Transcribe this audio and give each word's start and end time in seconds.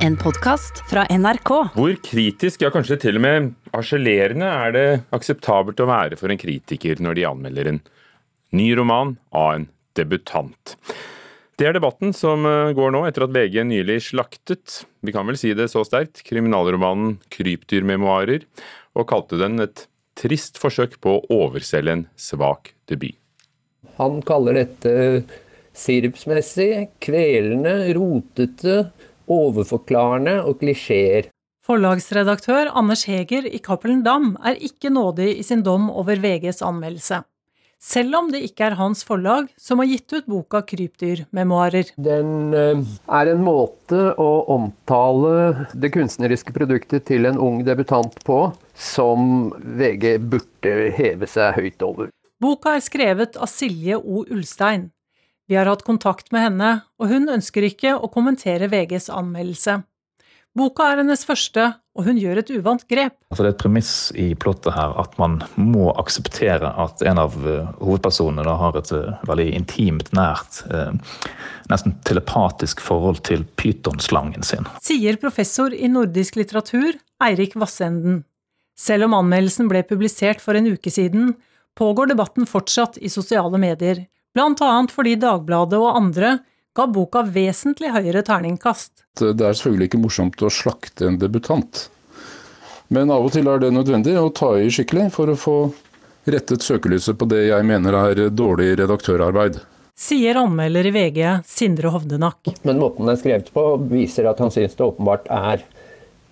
En 0.00 0.14
podkast 0.16 0.78
fra 0.88 1.02
NRK. 1.12 1.50
Hvor 1.74 1.90
kritisk, 2.00 2.62
ja 2.64 2.70
kanskje 2.72 2.96
til 3.02 3.18
og 3.18 3.22
med 3.26 3.50
harselerende, 3.74 4.46
er 4.48 4.72
det 4.72 4.84
akseptabelt 5.12 5.82
å 5.84 5.86
være 5.90 6.16
for 6.16 6.32
en 6.32 6.40
kritiker 6.40 7.02
når 7.04 7.18
de 7.18 7.26
anmelder 7.28 7.68
en 7.68 7.80
ny 8.56 8.70
roman 8.78 9.12
av 9.36 9.58
en 9.58 9.66
debutant? 9.98 10.72
Det 11.60 11.68
er 11.68 11.76
debatten 11.76 12.14
som 12.16 12.48
eh, 12.48 12.72
går 12.78 12.94
nå 12.94 13.02
etter 13.10 13.26
at 13.26 13.34
VG 13.34 13.58
nylig 13.68 13.98
slaktet, 14.06 14.86
vi 15.04 15.12
kan 15.12 15.28
vel 15.28 15.36
si 15.36 15.52
det 15.52 15.68
så 15.68 15.84
sterkt, 15.84 16.24
kriminalromanen 16.24 17.18
'Krypdyrmemoarer', 17.28 18.48
og 18.96 19.08
kalte 19.12 19.36
den 19.42 19.60
et 19.60 19.84
trist 20.16 20.56
forsøk 20.64 20.96
på 21.04 21.18
å 21.18 21.42
overselge 21.42 21.98
en 21.98 22.06
svak 22.16 22.72
debut. 22.88 23.20
Han 24.00 24.24
kaller 24.24 24.62
dette 24.62 24.96
sirupsmessig, 25.76 26.88
kvelende, 27.04 27.92
rotete, 28.00 28.80
overforklarende 29.30 30.40
og 30.44 30.58
klisjeer. 30.62 31.30
Forlagsredaktør 31.66 32.72
Anders 32.74 33.04
Heger 33.06 33.46
i 33.46 33.60
Cappelen 33.62 34.02
Dam 34.02 34.32
er 34.44 34.58
ikke 34.58 34.90
nådig 34.90 35.36
i 35.38 35.44
sin 35.46 35.62
dom 35.62 35.90
over 35.90 36.18
VGs 36.18 36.64
anmeldelse. 36.66 37.20
Selv 37.80 38.16
om 38.18 38.26
det 38.28 38.42
ikke 38.44 38.66
er 38.66 38.76
hans 38.76 39.00
forlag 39.08 39.46
som 39.56 39.80
har 39.80 39.88
gitt 39.88 40.12
ut 40.12 40.26
boka 40.28 40.60
'Krypdyrmemoarer'. 40.60 41.94
Den 41.96 42.52
eh, 42.52 42.82
er 43.08 43.30
en 43.32 43.40
måte 43.40 44.02
å 44.20 44.28
omtale 44.52 45.68
det 45.72 45.88
kunstneriske 45.94 46.52
produktet 46.52 47.06
til 47.08 47.24
en 47.30 47.40
ung 47.40 47.62
debutant 47.64 48.18
på 48.26 48.40
som 48.76 49.48
VG 49.64 50.18
burde 50.20 50.74
heve 50.98 51.28
seg 51.30 51.56
høyt 51.56 51.86
over. 51.86 52.12
Boka 52.40 52.76
er 52.76 52.84
skrevet 52.84 53.40
av 53.40 53.48
Silje 53.48 53.96
O. 53.96 54.26
Ulstein. 54.28 54.90
Vi 55.50 55.56
har 55.56 55.66
hatt 55.66 55.82
kontakt 55.82 56.28
med 56.30 56.44
henne, 56.44 56.66
og 57.02 57.10
hun 57.10 57.24
ønsker 57.26 57.64
ikke 57.66 57.96
å 57.98 58.06
kommentere 58.14 58.68
VGs 58.70 59.08
anmeldelse. 59.10 59.80
Boka 60.54 60.84
er 60.92 61.00
hennes 61.00 61.24
første, 61.26 61.64
og 61.98 62.06
hun 62.06 62.20
gjør 62.22 62.38
et 62.38 62.52
uvant 62.54 62.84
grep. 62.86 63.16
Altså 63.32 63.42
det 63.42 63.48
er 63.48 63.56
et 63.56 63.62
premiss 63.64 63.90
i 64.14 64.28
plottet 64.38 64.76
her 64.76 64.94
at 65.02 65.16
man 65.18 65.40
må 65.58 65.88
akseptere 65.98 66.70
at 66.84 67.02
en 67.02 67.18
av 67.22 67.34
uh, 67.42 67.72
hovedpersonene 67.80 68.54
har 68.60 68.78
et 68.78 68.92
uh, 68.94 69.16
veldig 69.26 69.48
intimt, 69.58 70.12
nært, 70.14 70.60
uh, 70.70 70.94
nesten 71.70 71.96
telepatisk 72.06 72.82
forhold 72.86 73.18
til 73.26 73.42
pytonslangen 73.58 74.46
sin. 74.46 74.70
Sier 74.86 75.18
professor 75.18 75.74
i 75.74 75.90
nordisk 75.90 76.38
litteratur 76.38 76.94
Eirik 77.26 77.58
Vassenden. 77.58 78.22
Selv 78.78 79.10
om 79.10 79.18
anmeldelsen 79.18 79.66
ble 79.70 79.82
publisert 79.82 80.38
for 80.46 80.54
en 80.54 80.70
uke 80.70 80.94
siden, 80.94 81.34
pågår 81.74 82.14
debatten 82.14 82.46
fortsatt 82.46 83.02
i 83.02 83.10
sosiale 83.10 83.58
medier, 83.58 84.06
blant 84.34 84.62
annet 84.64 84.94
fordi 84.94 85.16
Dagbladet 85.20 85.80
og 85.80 85.96
andre 85.96 86.38
ga 86.76 86.86
boka 86.86 87.24
vesentlig 87.26 87.90
høyere 87.94 88.22
terningkast. 88.26 89.04
Det 89.18 89.34
er 89.34 89.56
selvfølgelig 89.56 89.90
ikke 89.90 90.02
morsomt 90.04 90.44
å 90.46 90.52
slakte 90.54 91.08
en 91.08 91.18
debutant, 91.20 91.88
men 92.94 93.10
av 93.14 93.26
og 93.26 93.34
til 93.34 93.50
er 93.50 93.60
det 93.62 93.72
nødvendig 93.74 94.16
å 94.18 94.30
ta 94.34 94.54
i 94.58 94.70
skikkelig 94.70 95.10
for 95.14 95.30
å 95.30 95.38
få 95.38 95.56
rettet 96.30 96.62
søkelyset 96.62 97.18
på 97.18 97.28
det 97.30 97.44
jeg 97.48 97.66
mener 97.66 97.96
er 97.96 98.22
dårlig 98.34 98.72
redaktørarbeid. 98.80 99.60
Sier 100.00 100.38
anmelder 100.40 100.86
i 100.88 100.92
VG 100.94 101.18
Sindre 101.46 101.90
Hovdenak. 101.92 102.54
Men 102.64 102.80
måten 102.80 103.04
den 103.04 103.12
er 103.12 103.20
skrevet 103.20 103.50
på, 103.52 103.64
viser 103.90 104.30
at 104.30 104.40
han 104.40 104.52
syns 104.54 104.78
det 104.78 104.86
åpenbart 104.86 105.28
er 105.28 105.66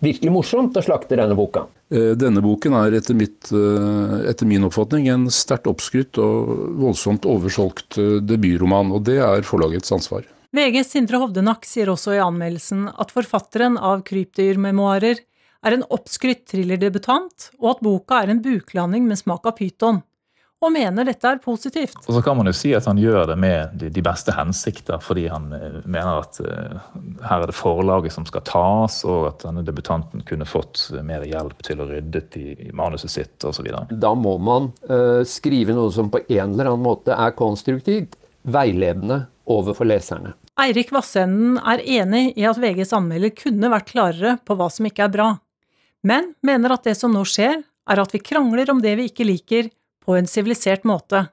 virkelig 0.04 0.32
morsomt 0.32 0.78
å 0.78 0.84
slakte 0.84 1.18
denne 1.18 1.36
boka. 1.36 1.66
Eh, 1.88 2.12
denne 2.20 2.42
boken 2.44 2.74
er 2.76 2.98
etter, 2.98 3.16
mitt, 3.16 3.48
eh, 3.48 4.16
etter 4.28 4.48
min 4.48 4.66
oppfatning 4.68 5.06
en 5.08 5.28
sterkt 5.32 5.70
oppskrytt 5.70 6.18
og 6.20 6.50
voldsomt 6.82 7.24
oversolgt 7.28 7.96
eh, 7.96 8.18
debutroman, 8.20 8.92
og 8.92 9.06
det 9.08 9.16
er 9.24 9.46
forlagets 9.46 9.94
ansvar. 9.96 10.26
VGs 10.52 10.92
Sindre 10.92 11.20
Hovdenak 11.22 11.64
sier 11.68 11.88
også 11.92 12.16
i 12.16 12.20
anmeldelsen 12.24 12.86
at 12.92 13.12
forfatteren 13.12 13.76
av 13.80 14.04
Krypdyrmemoarer 14.08 15.24
er 15.64 15.74
en 15.74 15.86
oppskrytt 15.92 16.44
thrillerdebutant, 16.52 17.50
og 17.58 17.72
at 17.72 17.82
boka 17.84 18.20
er 18.22 18.32
en 18.32 18.44
buklanding 18.44 19.08
med 19.08 19.20
smak 19.20 19.48
av 19.48 19.56
pyton 19.58 20.02
og 20.58 20.72
mener 20.74 21.06
dette 21.06 21.30
er 21.30 21.38
positivt. 21.42 22.00
Og 22.06 22.16
så 22.16 22.22
kan 22.24 22.36
man 22.38 22.48
jo 22.50 22.54
si 22.56 22.72
at 22.74 22.86
han 22.88 22.98
gjør 22.98 23.28
det 23.30 23.36
med 23.38 23.78
de, 23.78 24.02
beste 24.02 24.34
hensikter, 24.34 24.98
fordi 25.02 25.28
han 25.30 25.52
uh, 25.54 25.78
mener 25.84 26.24
at 26.24 26.40
uh, 26.42 26.80
her 27.22 27.44
er 27.44 27.50
det 27.50 27.56
forlaget 27.56 28.14
som 28.14 28.26
skal 28.26 28.42
tas, 28.48 29.00
og 29.06 29.28
at 29.30 29.46
denne 29.46 29.62
debutanten 29.66 30.24
kunne 30.26 30.48
fått 30.48 30.88
uh, 30.94 31.00
mer 31.06 31.26
hjelp 31.28 31.62
til 31.66 31.82
å 31.82 31.88
rydde 31.90 32.24
i, 32.40 32.72
manuset 32.74 33.12
sitt 33.12 33.46
osv. 33.46 33.70
Da 33.90 34.10
må 34.18 34.34
man 34.42 34.70
skrive 35.28 35.74
noe 35.76 35.92
som 35.94 36.10
på 36.12 36.20
en 36.26 36.52
eller 36.52 36.70
annen 36.70 36.84
måte 36.84 37.14
er 37.14 37.34
konstruktivt, 37.38 38.16
veiledende 38.48 39.22
overfor 39.48 39.88
leserne. 39.88 40.34
Eirik 40.60 40.90
Vassenden 40.94 41.56
er 41.62 41.82
enig 41.84 42.32
i 42.38 42.46
at 42.48 42.58
VGs 42.60 42.92
anmelder 42.96 43.32
kunne 43.36 43.70
vært 43.72 43.92
klarere 43.92 44.36
på 44.44 44.56
hva 44.58 44.68
som 44.72 44.88
ikke 44.88 45.06
er 45.06 45.14
bra, 45.14 45.28
men 46.06 46.32
mener 46.46 46.74
at 46.74 46.86
det 46.88 46.96
som 46.98 47.14
nå 47.14 47.24
skjer, 47.28 47.62
er 47.88 48.02
at 48.02 48.12
vi 48.12 48.20
krangler 48.20 48.70
om 48.72 48.82
det 48.82 48.94
vi 48.98 49.08
ikke 49.08 49.26
liker, 49.26 49.70
på 50.08 50.16
en 50.16 50.30
sivilisert 50.30 50.86
måte, 50.88 51.26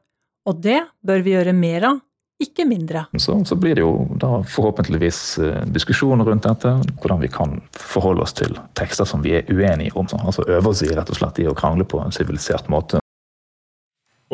og 0.45 0.59
det 0.59 0.81
bør 1.05 1.23
vi 1.23 1.37
gjøre 1.37 1.53
mer 1.55 1.87
av, 1.87 2.01
ikke 2.43 2.65
mindre. 2.67 3.05
Så, 3.15 3.37
så 3.47 3.55
blir 3.55 3.77
det 3.77 3.85
jo 3.85 3.93
da 4.19 4.41
forhåpentligvis 4.51 5.19
eh, 5.39 5.61
diskusjoner 5.71 6.27
rundt 6.27 6.43
dette, 6.43 6.73
hvordan 6.99 7.21
vi 7.23 7.29
kan 7.31 7.61
forholde 7.79 8.25
oss 8.25 8.35
til 8.35 8.57
tekster 8.75 9.07
som 9.07 9.23
vi 9.23 9.37
er 9.39 9.47
uenige 9.47 9.95
om. 9.95 10.09
Altså 10.19 10.43
øve 10.51 10.73
oss 10.73 10.83
i 10.83 10.91
rett 10.91 11.13
og 11.13 11.21
slett 11.21 11.39
i 11.39 11.47
å 11.47 11.55
krangle 11.55 11.87
på 11.87 12.03
en 12.03 12.11
sivilisert 12.15 12.67
måte. 12.67 12.99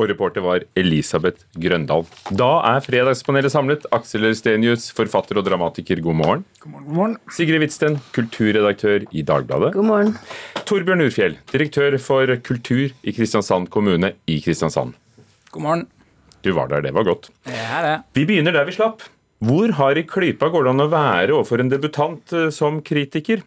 Og 0.01 0.07
reporter 0.09 0.41
var 0.41 0.63
Elisabeth 0.79 1.43
Grøndal. 1.61 2.07
Da 2.33 2.49
er 2.71 2.81
Fredagspanelet 2.81 3.53
samlet. 3.53 3.83
Aksel 3.93 4.25
Stenius, 4.37 4.87
forfatter 4.97 5.37
og 5.37 5.45
dramatiker, 5.45 6.01
god 6.01 6.17
morgen. 6.17 6.45
God 6.63 6.71
morgen, 6.71 6.87
god 6.87 6.97
morgen. 6.97 7.15
Sigrid 7.35 7.61
Hvitsten, 7.61 7.99
kulturredaktør 8.15 9.05
i 9.13 9.21
Dagbladet. 9.27 9.75
God 9.75 9.85
morgen. 9.85 10.15
Torbjørn 10.65 11.05
Urfjell, 11.05 11.37
direktør 11.53 11.99
for 12.01 12.33
kultur 12.41 12.87
i 12.89 13.13
Kristiansand 13.13 13.69
kommune 13.69 14.15
i 14.25 14.39
Kristiansand. 14.41 14.97
God 15.53 15.67
morgen. 15.67 15.87
Du 16.41 16.49
var 16.57 16.71
der, 16.71 16.81
det 16.81 16.95
var 16.97 17.05
godt. 17.05 17.29
Det 17.45 17.61
er 17.61 17.85
det. 17.85 17.95
Vi 18.17 18.25
begynner 18.25 18.57
der 18.57 18.65
vi 18.65 18.73
slapp. 18.73 19.05
Hvor 19.45 19.73
hard 19.77 20.01
i 20.01 20.07
klypa 20.09 20.49
går 20.53 20.65
det 20.65 20.73
an 20.73 20.85
å 20.87 20.89
være 20.89 21.37
overfor 21.37 21.61
en 21.61 21.69
debutant 21.69 22.33
eh, 22.33 22.49
som 22.53 22.81
kritiker? 22.85 23.45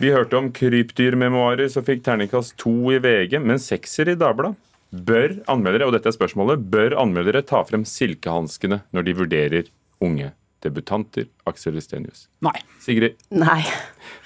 Vi 0.00 0.16
hørte 0.16 0.38
om 0.40 0.48
krypdyrmemoarer 0.56 1.68
som 1.72 1.84
fikk 1.84 2.06
terningkast 2.08 2.56
to 2.60 2.72
i 2.92 3.00
VG, 3.04 3.36
men 3.44 3.60
sekser 3.60 4.08
i 4.08 4.16
Dagbladet. 4.16 4.56
Bør 4.92 5.38
anmeldere 5.48 5.86
og 5.88 5.94
dette 5.94 6.10
er 6.10 6.16
spørsmålet, 6.18 6.66
bør 6.68 6.98
anmeldere 7.00 7.40
ta 7.48 7.62
frem 7.64 7.86
silkehanskene 7.88 8.82
når 8.92 9.06
de 9.06 9.14
vurderer 9.22 9.70
unge 10.04 10.34
debutanter? 10.62 11.30
Aksel 11.48 11.78
Estenius. 11.80 12.26
Nei. 12.44 12.58
Sigrid? 12.84 13.16
Nei. 13.32 13.62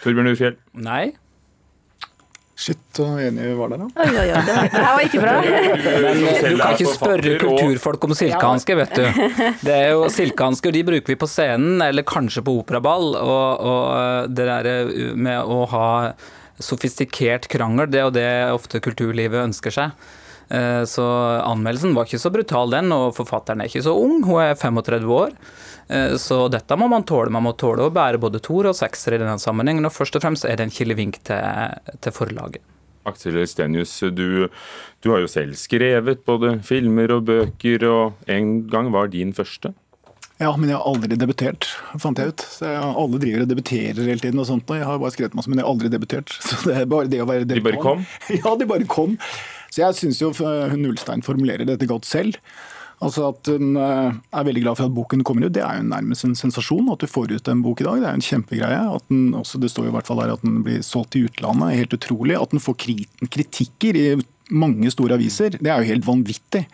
Torbjørn 0.03 0.33
Ufjell? 0.33 0.59
Nei. 0.75 1.15
Shit, 2.57 2.81
så 2.97 3.05
enig 3.21 3.45
vi 3.51 3.55
var 3.55 3.69
der, 3.69 3.83
da. 3.85 3.87
Oi, 4.01 4.11
oi, 4.17 4.27
oi. 4.33 4.43
Det 4.43 4.81
her 4.81 4.95
var 4.97 5.03
ikke 5.05 5.21
bra. 5.21 5.35
Men 6.07 6.23
du 6.25 6.59
kan 6.59 6.75
ikke 6.75 6.95
spørre 6.97 7.35
kulturfolk 7.43 8.07
om 8.09 8.17
silkehansker, 8.17 8.79
vet 8.81 8.97
du. 8.97 9.51
Det 9.61 9.75
er 9.75 9.91
jo 9.93 10.07
Silkehansker 10.11 10.73
de 10.75 10.83
bruker 10.89 11.13
vi 11.13 11.19
på 11.21 11.29
scenen, 11.29 11.85
eller 11.85 12.07
kanskje 12.09 12.43
på 12.47 12.57
operaball. 12.63 13.13
Og, 13.21 13.67
og 13.71 13.83
eh, 14.01 14.31
det 14.33 14.49
der 14.49 14.71
eh, 14.73 15.13
med 15.15 15.53
å 15.53 15.63
ha 15.77 15.89
sofistikert 16.59 17.47
krangel, 17.53 17.91
det 17.93 18.01
er 18.01 18.09
jo 18.09 18.15
det 18.17 18.31
ofte 18.57 18.81
kulturlivet 18.83 19.45
ønsker 19.45 19.77
seg. 19.77 20.09
Så 20.47 21.03
anmeldelsen 21.43 21.95
var 21.97 22.07
ikke 22.07 22.21
så 22.23 22.31
brutal, 22.31 22.71
den, 22.71 22.93
og 22.95 23.17
forfatteren 23.17 23.65
er 23.65 23.67
ikke 23.67 23.83
så 23.83 23.97
ung. 23.99 24.21
Hun 24.23 24.45
er 24.45 24.53
35 24.55 25.11
år. 25.11 25.33
Eh, 25.89 26.17
så 26.17 26.49
dette 26.49 26.77
må 26.79 26.89
man 26.91 27.07
tåle. 27.07 27.33
Man 27.33 27.47
må 27.47 27.55
tåle 27.59 27.87
å 27.87 27.95
bære 27.95 28.21
både 28.23 28.43
toer 28.45 28.71
og 28.73 28.79
sekser 28.79 29.17
i 29.17 29.21
denne 29.23 29.39
sammenhengen. 29.43 29.87
Og 29.87 29.95
først 29.95 30.19
og 30.19 30.25
fremst 30.25 30.47
er 30.49 30.59
det 30.59 30.69
en 30.69 30.75
kilevink 30.75 31.21
til, 31.27 31.95
til 32.03 32.17
forlaget. 32.17 32.65
Aksel 33.07 33.39
Stenius, 33.47 33.93
du, 34.11 34.49
du, 34.51 35.11
har 35.13 35.21
jo 35.23 35.31
selv 35.31 35.55
skrevet 35.55 36.25
både 36.27 36.57
filmer 36.67 37.13
og 37.15 37.29
bøker, 37.29 37.85
og 37.87 38.31
en 38.35 38.65
gang 38.67 38.91
var 38.91 39.13
din 39.13 39.31
første? 39.37 39.71
Ja, 40.43 40.51
men 40.59 40.69
jeg 40.69 40.77
har 40.77 40.89
aldri 40.91 41.17
debutert, 41.17 41.69
fant 42.03 42.19
jeg 42.19 42.35
ut. 42.35 42.43
Så 42.51 42.67
jeg, 42.67 42.81
Alle 42.83 43.21
driver 43.23 43.45
og 43.45 43.53
debuterer 43.53 44.03
hele 44.11 44.21
tiden 44.21 44.43
og 44.43 44.49
sånt. 44.51 44.67
Og 44.69 44.77
jeg 44.77 44.85
har 44.85 44.99
bare 45.01 45.15
skrevet 45.15 45.37
masse, 45.39 45.49
men 45.49 45.63
jeg 45.63 45.65
har 45.65 45.77
aldri 45.77 45.93
debutert. 45.95 46.35
Så 46.49 46.59
det 46.67 46.81
er 46.83 46.91
bare 46.91 47.09
det 47.09 47.23
å 47.23 47.29
være 47.31 47.47
debutant. 47.47 47.63
De 47.63 47.71
bare 47.71 47.85
kom? 47.87 48.03
Ja, 48.43 48.57
de 48.59 48.69
bare 48.75 48.91
kom. 48.91 49.15
Så 49.71 49.83
jeg 49.83 49.99
syns 49.99 50.23
jo 50.23 50.33
hun 50.37 50.83
Nullstein 50.83 51.25
formulerer 51.27 51.69
dette 51.69 51.89
godt 51.91 52.09
selv. 52.09 52.41
Altså 53.05 53.27
At 53.29 53.49
hun 53.53 53.77
eh, 53.77 54.15
er 54.33 54.47
veldig 54.49 54.63
glad 54.65 54.79
for 54.79 54.89
at 54.89 54.95
boken 54.97 55.25
kommer 55.27 55.47
ut, 55.47 55.53
det 55.53 55.61
er 55.65 55.81
jo 55.81 55.89
nærmest 55.91 56.25
en 56.25 56.37
sensasjon. 56.39 56.89
At 56.93 57.03
du 57.05 57.11
får 57.11 57.35
ut 57.35 57.51
en 57.53 57.65
bok 57.65 57.83
i 57.83 57.87
dag, 57.89 58.01
det 58.01 58.09
er 58.09 58.17
en 58.17 58.25
kjempegreie. 58.25 58.79
At 58.97 59.05
den, 59.11 59.35
også, 59.37 59.61
det 59.61 59.71
står 59.73 59.89
jo 59.89 59.93
i 59.93 59.97
hvert 59.99 60.09
fall 60.09 60.23
her 60.23 60.33
at 60.33 60.47
den 60.47 60.63
blir 60.65 60.81
solgt 60.87 61.19
i 61.19 61.27
utlandet, 61.29 61.77
helt 61.77 61.99
utrolig. 61.99 62.39
At 62.41 62.55
den 62.55 62.63
får 62.65 62.79
kritikker 62.81 64.01
i 64.01 64.07
mange 64.49 64.93
store 64.95 65.19
aviser, 65.19 65.59
det 65.59 65.73
er 65.73 65.83
jo 65.83 65.91
helt 65.91 66.07
vanvittig. 66.07 66.65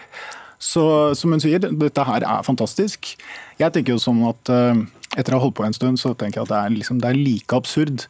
Så 0.62 0.84
som 1.18 1.32
hun 1.34 1.42
sier, 1.42 1.58
dette 1.58 2.04
her 2.06 2.22
er 2.22 2.44
fantastisk. 2.46 3.16
Jeg 3.58 3.74
tenker 3.74 3.96
jo 3.96 4.02
sånn 4.02 4.20
at 4.28 4.52
eh, 4.52 4.84
etter 5.18 5.34
å 5.34 5.40
ha 5.40 5.46
holdt 5.48 5.58
på 5.58 5.66
en 5.66 5.74
stund, 5.74 5.98
så 5.98 6.12
tenker 6.14 6.38
jeg 6.38 6.46
at 6.46 6.52
det 6.52 6.60
er, 6.60 6.76
liksom, 6.76 7.00
det 7.02 7.10
er 7.10 7.18
like 7.18 7.58
absurd 7.58 8.06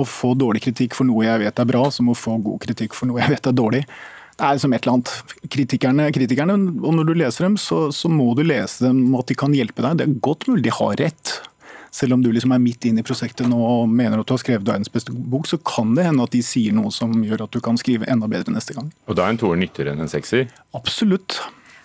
å 0.00 0.06
få 0.08 0.32
dårlig 0.38 0.64
kritikk 0.64 0.96
for 0.96 1.04
noe 1.04 1.26
jeg 1.26 1.42
vet 1.42 1.60
er 1.60 1.68
bra, 1.68 1.84
som 1.92 2.08
å 2.08 2.16
få 2.16 2.38
god 2.40 2.62
kritikk 2.64 2.96
for 2.96 3.10
noe 3.10 3.20
jeg 3.20 3.34
vet 3.34 3.50
er 3.50 3.58
dårlig 3.58 3.84
er 4.40 4.58
som 4.62 4.72
et 4.72 4.82
eller 4.84 4.98
annet. 4.98 5.36
Kritikerne, 5.52 6.08
kritikerne 6.14 6.56
og 6.80 6.96
når 6.96 7.08
du 7.08 7.14
leser 7.18 7.46
dem, 7.46 7.58
så, 7.60 7.88
så, 7.94 8.10
må 8.10 8.32
du 8.38 8.42
lese 8.46 8.86
dem 8.86 9.14
at 9.18 9.30
de 9.30 9.36
kan 9.38 9.54
hjelpe 9.54 9.84
deg. 9.84 10.00
Det 10.00 10.08
er 10.08 10.18
godt 10.24 10.48
mulig 10.50 10.66
de 10.66 10.74
har 10.74 10.98
rett. 11.00 11.36
Selv 11.94 12.14
om 12.14 12.22
du 12.22 12.30
liksom 12.30 12.52
er 12.54 12.62
midt 12.62 12.86
inn 12.86 13.00
i 13.02 13.04
prosjektet 13.06 13.48
nå 13.50 13.58
og 13.58 13.88
mener 13.90 14.20
at 14.20 14.28
du 14.28 14.34
har 14.36 14.42
skrevet 14.42 14.66
verdens 14.66 14.92
beste 14.92 15.12
bok, 15.12 15.48
så 15.50 15.58
kan 15.58 15.96
det 15.96 16.06
hende 16.06 16.26
at 16.26 16.34
de 16.34 16.42
sier 16.46 16.74
noe 16.76 16.92
som 16.94 17.16
gjør 17.26 17.48
at 17.48 17.54
du 17.54 17.58
kan 17.64 17.78
skrive 17.80 18.06
enda 18.10 18.30
bedre 18.30 18.54
neste 18.54 18.76
gang. 18.76 18.92
Og 19.10 19.18
da 19.18 19.26
er 19.26 19.34
en 19.34 19.40
toer 19.42 19.58
nyttigere 19.58 19.96
enn 19.96 20.04
en 20.06 20.12
sekser? 20.12 20.46
Absolutt. 20.78 21.40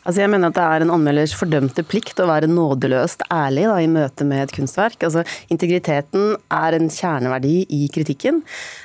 Altså 0.05 0.21
jeg 0.21 0.29
mener 0.29 0.51
at 0.51 0.57
det 0.57 0.63
er 0.63 0.83
en 0.85 0.93
anmelders 0.93 1.33
fordømte 1.33 1.81
plikt 1.89 2.19
å 2.21 2.27
være 2.29 2.49
nådeløst 2.51 3.23
ærlig 3.33 3.63
da, 3.65 3.77
i 3.81 3.89
møte 3.89 4.27
med 4.27 4.43
et 4.43 4.53
kunstverk. 4.53 5.01
Altså 5.07 5.23
Integriteten 5.49 6.35
er 6.53 6.77
en 6.77 6.91
kjerneverdi 6.93 7.55
i 7.73 7.87
kritikken. 7.93 8.43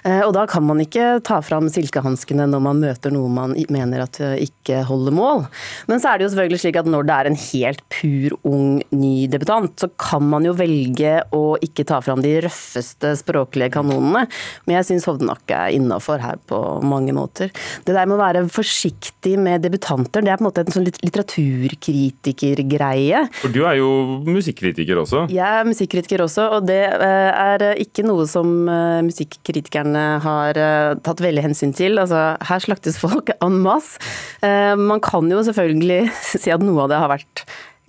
Eh, 0.08 0.22
og 0.24 0.32
da 0.36 0.46
kan 0.48 0.64
man 0.64 0.80
ikke 0.80 1.18
ta 1.26 1.42
fram 1.44 1.68
silkehanskene 1.72 2.46
når 2.48 2.64
man 2.64 2.80
møter 2.80 3.12
noe 3.12 3.28
man 3.32 3.52
mener 3.72 4.06
at 4.06 4.16
eh, 4.24 4.46
ikke 4.46 4.80
holder 4.88 5.16
mål. 5.16 5.44
Men 5.90 6.00
så 6.00 6.14
er 6.14 6.18
det 6.18 6.26
jo 6.26 6.30
selvfølgelig 6.32 6.62
slik 6.64 6.80
at 6.80 6.88
når 6.88 7.10
det 7.10 7.18
er 7.18 7.30
en 7.30 7.38
helt 7.42 7.84
pur, 7.92 8.38
ung, 8.48 8.80
ny 8.96 9.14
debutant, 9.32 9.76
så 9.76 9.90
kan 10.00 10.24
man 10.24 10.48
jo 10.48 10.56
velge 10.56 11.18
å 11.36 11.42
ikke 11.60 11.84
ta 11.90 12.00
fram 12.04 12.24
de 12.24 12.38
røffeste 12.46 13.12
språklige 13.20 13.74
kanonene. 13.76 14.24
Men 14.64 14.78
jeg 14.78 14.88
syns 14.88 15.08
Hovdenak 15.10 15.44
er 15.52 15.76
innafor 15.76 16.24
her 16.24 16.40
på 16.48 16.64
mange 16.80 17.12
måter. 17.16 17.52
Det 17.84 17.92
der 17.92 18.08
med 18.08 18.16
å 18.16 18.22
være 18.24 18.46
forsiktig 18.48 19.36
med 19.36 19.68
debutanter, 19.68 20.24
det 20.24 20.32
er 20.32 20.40
på 20.40 20.46
en 20.46 20.50
måte 20.50 20.64
en 20.64 20.72
sånn 20.72 20.88
litt 20.88 21.00
litteraturkritikergreie. 21.10 23.24
For 23.42 23.50
du 23.52 23.60
er 23.66 23.74
jo 23.80 23.88
musikkritiker 24.26 24.96
også? 25.02 25.24
Jeg 25.32 25.60
er 25.60 25.64
musikkritiker 25.68 26.20
også, 26.24 26.42
og 26.56 26.60
det 26.70 26.84
eh, 26.86 27.30
er 27.34 27.62
ikke 27.82 28.02
noe 28.06 28.26
som 28.30 28.68
eh, 28.70 29.00
musikkritikerne 29.06 30.04
har 30.24 30.50
eh, 30.60 30.94
tatt 31.04 31.20
veldig 31.24 31.42
hensyn 31.50 31.72
til. 31.76 31.92
Altså, 32.02 32.20
her 32.48 32.60
slaktes 32.62 32.96
folk 33.00 33.26
en 33.46 33.56
masse. 33.64 33.98
Man 34.40 35.00
kan 35.04 35.30
jo 35.30 35.42
selvfølgelig 35.46 36.02
si 36.42 36.50
at 36.52 36.62
noe 36.64 36.82
av 36.84 36.88
det 36.92 36.98
har 37.02 37.10
vært 37.12 37.36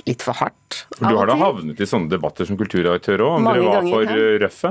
litt 0.08 0.22
for 0.26 0.34
hardt. 0.40 0.72
For 0.98 1.06
du 1.06 1.16
har 1.20 1.28
da 1.30 1.36
havnet 1.38 1.82
i 1.82 1.88
sånne 1.88 2.10
debatter 2.10 2.46
som 2.50 2.58
kulturredaktør 2.58 3.22
òg, 3.28 3.34
om 3.38 3.44
dere 3.52 3.64
var 3.68 3.76
ganger, 3.78 3.94
for 3.94 4.04
røffe? 4.42 4.70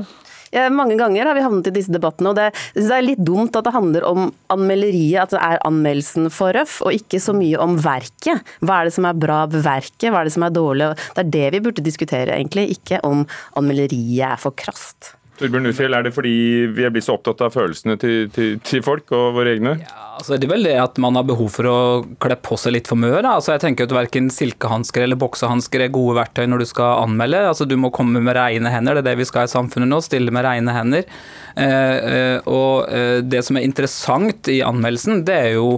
Ja, 0.51 0.65
mange 0.75 0.97
ganger 0.99 1.29
har 1.29 1.37
vi 1.39 1.45
havnet 1.45 1.69
i 1.71 1.75
disse 1.77 1.93
debattene, 1.95 2.33
og 2.33 2.39
det, 2.39 2.49
det, 2.75 2.89
er 2.91 3.05
litt 3.07 3.23
dumt 3.23 3.55
at 3.55 3.69
det 3.69 3.75
handler 3.75 4.07
om 4.09 4.33
anmelderiet, 4.51 5.23
at 5.23 5.37
det 5.37 5.43
er 5.47 5.63
anmeldelsen 5.69 6.27
for 6.35 6.57
røff, 6.57 6.81
og 6.83 6.97
ikke 6.97 7.21
så 7.23 7.35
mye 7.37 7.61
om 7.63 7.79
verket. 7.85 8.43
Hva 8.59 8.81
er 8.81 8.91
det 8.91 8.97
som 8.97 9.07
er 9.07 9.23
bra 9.23 9.45
ved 9.51 9.63
verket, 9.67 10.09
hva 10.11 10.25
er 10.25 10.31
det 10.31 10.35
som 10.35 10.47
er 10.49 10.57
dårlig? 10.57 10.91
Det 11.15 11.23
er 11.23 11.33
det 11.39 11.47
vi 11.55 11.63
burde 11.69 11.87
diskutere, 11.87 12.35
egentlig, 12.35 12.67
ikke 12.75 12.99
om 13.07 13.23
anmelderiet 13.61 14.27
er 14.33 14.43
for 14.43 14.57
krast. 14.59 15.15
Torbjørn 15.41 15.71
Ufjell, 15.71 15.95
er 15.97 16.05
det 16.05 16.13
fordi 16.13 16.35
vi 16.75 16.85
er 16.85 16.91
blitt 16.93 17.07
så 17.07 17.15
opptatt 17.17 17.41
av 17.47 17.55
følelsene 17.55 17.95
til, 18.01 18.27
til, 18.35 18.59
til 18.67 18.83
folk 18.85 19.15
og 19.17 19.39
våre 19.39 19.55
egne? 19.55 19.79
Ja, 19.81 20.10
altså 20.21 20.37
det 20.37 20.47
er 20.47 20.53
vel 20.53 20.67
det 20.69 20.77
at 20.81 20.99
man 21.01 21.17
har 21.17 21.27
behov 21.29 21.49
for 21.55 21.69
å 21.69 21.79
kle 22.23 22.37
på 22.45 22.57
seg 22.61 22.75
litt 22.77 22.89
for 22.91 23.01
mye. 23.01 23.23
Altså 23.25 23.55
jeg 23.55 23.63
tenker 23.65 23.89
at 23.89 23.95
Verken 23.95 24.29
silkehansker 24.33 25.05
eller 25.05 25.19
boksehansker 25.21 25.85
er 25.87 25.93
gode 25.95 26.19
verktøy 26.19 26.45
når 26.51 26.63
du 26.63 26.69
skal 26.69 27.05
anmelde. 27.07 27.41
Altså 27.49 27.67
Du 27.69 27.77
må 27.81 27.93
komme 27.95 28.23
med 28.23 28.37
reine 28.37 28.73
hender, 28.73 28.99
det 28.99 29.05
er 29.05 29.11
det 29.11 29.23
vi 29.23 29.29
skal 29.29 29.49
i 29.49 29.53
samfunnet 29.53 29.91
nå. 29.91 30.01
Stille 30.05 30.35
med 30.35 30.45
reine 30.47 30.75
hender. 30.77 31.09
Eh, 31.57 31.97
eh, 32.13 32.51
og 32.51 32.91
eh, 32.93 33.21
det 33.25 33.43
som 33.47 33.59
er 33.59 33.67
interessant 33.67 34.51
i 34.53 34.61
anmeldelsen, 34.67 35.25
det 35.29 35.39
er 35.49 35.51
jo 35.57 35.73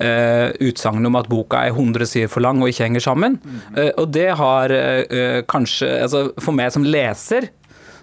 eh, 0.00 0.54
utsagnet 0.70 1.10
om 1.10 1.18
at 1.18 1.30
boka 1.30 1.64
er 1.66 1.74
100 1.74 2.08
sider 2.08 2.32
for 2.32 2.44
lang 2.44 2.62
og 2.62 2.70
ikke 2.70 2.86
henger 2.86 3.04
sammen. 3.08 3.40
Eh, 3.74 3.90
og 3.98 4.12
det 4.14 4.30
har 4.38 4.74
eh, 4.74 5.42
kanskje 5.48 5.90
altså 6.04 6.28
For 6.42 6.54
meg 6.56 6.70
som 6.74 6.86
leser 6.86 7.50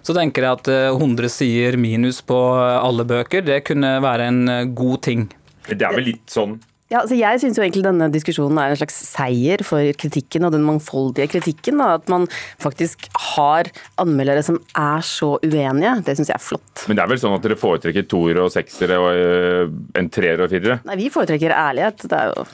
så 0.06 0.14
tenker 0.14 0.44
jeg 0.44 0.58
at 0.60 0.68
100 0.70 1.32
sider 1.34 1.74
minus 1.82 2.20
på 2.22 2.36
alle 2.54 3.02
bøker, 3.08 3.42
det 3.42 3.64
kunne 3.66 3.96
være 4.04 4.28
en 4.30 4.70
god 4.78 5.00
ting. 5.02 5.24
Det 5.68 5.82
er 5.82 5.94
vel 5.96 6.10
litt 6.12 6.32
sånn 6.32 6.58
ja, 6.86 7.00
altså 7.00 7.16
jeg 7.18 7.40
syns 7.42 7.56
egentlig 7.58 7.82
denne 7.82 8.06
diskusjonen 8.14 8.60
er 8.62 8.70
en 8.70 8.78
slags 8.78 9.00
seier 9.08 9.62
for 9.66 9.82
kritikken 9.98 10.46
og 10.46 10.52
den 10.54 10.62
mangfoldige 10.62 11.32
kritikken. 11.32 11.80
Da. 11.82 11.96
At 11.98 12.06
man 12.12 12.28
faktisk 12.62 13.08
har 13.34 13.72
anmeldere 13.98 14.44
som 14.46 14.60
er 14.70 15.02
så 15.02 15.32
uenige. 15.42 15.96
Det 16.06 16.14
syns 16.14 16.30
jeg 16.30 16.38
er 16.38 16.44
flott. 16.44 16.84
Men 16.86 17.00
det 17.00 17.02
er 17.02 17.10
vel 17.10 17.18
sånn 17.24 17.34
at 17.34 17.42
dere 17.42 17.58
foretrekker 17.58 18.06
toere 18.06 18.46
og 18.46 18.54
seksere 18.54 19.00
og 19.02 19.98
en 19.98 20.12
treer 20.14 20.44
og 20.46 20.54
firere? 20.54 20.78
Nei, 20.86 21.00
vi 21.02 21.10
foretrekker 21.10 21.56
ærlighet. 21.58 22.06
Det 22.06 22.20
er 22.22 22.30
jo 22.30 22.46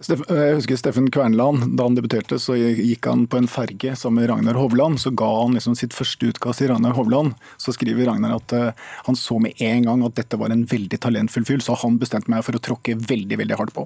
jeg 0.00 0.54
husker 0.56 0.78
Steffen 0.80 1.10
Kvernland. 1.12 1.74
Da 1.76 1.84
han 1.84 1.96
debuterte, 1.96 2.38
så 2.40 2.54
gikk 2.56 3.04
han 3.04 3.26
på 3.28 3.36
en 3.36 3.48
ferge 3.50 3.92
sammen 3.98 4.22
med 4.22 4.30
Ragnar 4.30 4.56
Hovland. 4.56 5.00
Så 5.00 5.12
ga 5.12 5.28
han 5.42 5.52
liksom 5.56 5.76
sitt 5.76 5.92
første 5.92 6.30
utkast 6.30 6.62
til 6.62 6.70
Ragnar 6.70 6.96
Hovland. 6.96 7.34
Så 7.60 7.74
skriver 7.76 8.08
Ragnar 8.08 8.38
at 8.38 8.54
uh, 8.56 8.70
han 9.04 9.18
så 9.18 9.36
med 9.42 9.60
en 9.60 9.84
gang 9.84 10.04
at 10.06 10.16
dette 10.16 10.40
var 10.40 10.54
en 10.54 10.64
veldig 10.64 11.00
talentfull 11.04 11.44
fyr, 11.44 11.60
så 11.60 11.76
han 11.82 12.00
bestemte 12.00 12.32
meg 12.32 12.46
for 12.46 12.56
å 12.56 12.62
tråkke 12.64 12.96
veldig, 12.96 13.40
veldig 13.42 13.60
hardt 13.60 13.76
på. 13.76 13.84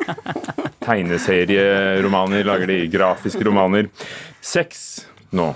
Tegneserieromaner 0.88 2.48
lager 2.48 2.72
de, 2.72 2.80
grafiske 2.88 3.44
romaner. 3.44 3.92
Sex 4.40 5.04
nå. 5.36 5.52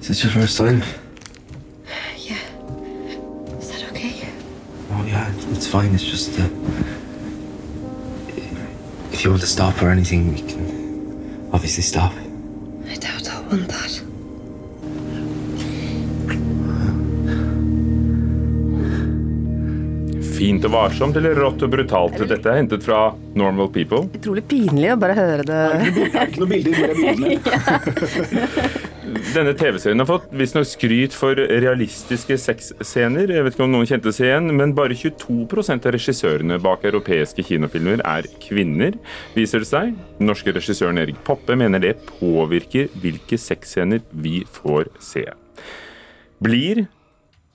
Is 0.00 0.08
this 0.08 0.24
your 0.24 0.32
first 0.32 0.56
time? 0.56 0.80
Yeah. 2.16 2.40
Is 3.60 3.68
that 3.68 3.84
okay? 3.92 4.28
Oh 4.92 5.04
yeah, 5.04 5.28
it's 5.52 5.68
fine. 5.68 5.92
It's 5.92 6.04
just 6.04 6.40
uh... 6.40 6.93
You 9.24 9.30
want 9.30 9.40
to 9.40 9.46
stop 9.46 9.80
or 9.82 9.88
anything, 9.88 10.34
we 10.34 10.40
can 10.42 11.48
obviously 11.50 11.82
stop. 11.82 12.12
I 12.86 12.96
doubt 12.96 13.26
I'll 13.30 13.42
want 13.50 13.68
that. 13.68 14.02
Fint 20.34 20.64
og 20.66 20.72
varsomt 20.74 21.16
eller 21.16 21.38
rått 21.40 21.62
og 21.64 21.70
brutalt? 21.72 22.18
Dette 22.28 22.50
er 22.50 22.58
hentet 22.58 22.84
fra 22.84 23.14
Normal 23.38 23.70
People. 23.72 24.02
Utrolig 24.18 24.44
pinlig 24.50 24.90
å 24.92 24.96
bare 25.00 25.14
høre 25.16 25.46
det. 25.46 25.60
Det 25.94 26.08
er 26.10 26.26
ikke 26.28 26.42
noe 26.42 26.50
bilde, 26.50 26.70
det 26.74 26.82
er 26.90 26.96
bildene. 27.04 28.83
Denne 29.34 29.50
TV-serien 29.58 29.98
har 29.98 30.06
fått 30.06 30.28
visstnok 30.38 30.66
skryt 30.68 31.14
for 31.16 31.34
realistiske 31.34 32.36
sexscener. 32.38 33.32
Jeg 33.34 33.42
vet 33.42 33.56
ikke 33.56 33.64
om 33.64 33.72
noen 33.72 33.88
kjente 33.88 34.12
seg 34.14 34.28
igjen, 34.28 34.52
men 34.54 34.74
bare 34.78 34.94
22% 34.94 35.88
av 35.88 35.94
regissørene 35.96 36.58
bak 36.62 36.84
europeiske 36.86 37.42
kinofilmer 37.48 38.04
er 38.06 38.28
kvinner, 38.44 38.94
viser 39.34 39.64
det 39.64 39.70
seg. 39.72 39.96
Norske 40.22 40.54
regissøren 40.54 41.02
Erik 41.02 41.18
Poppe 41.26 41.56
mener 41.58 41.82
det 41.82 41.96
påvirker 42.12 42.92
hvilke 43.02 43.40
sexscener 43.40 44.04
vi 44.12 44.44
får 44.60 44.92
se. 45.02 45.26
Blir 46.44 46.84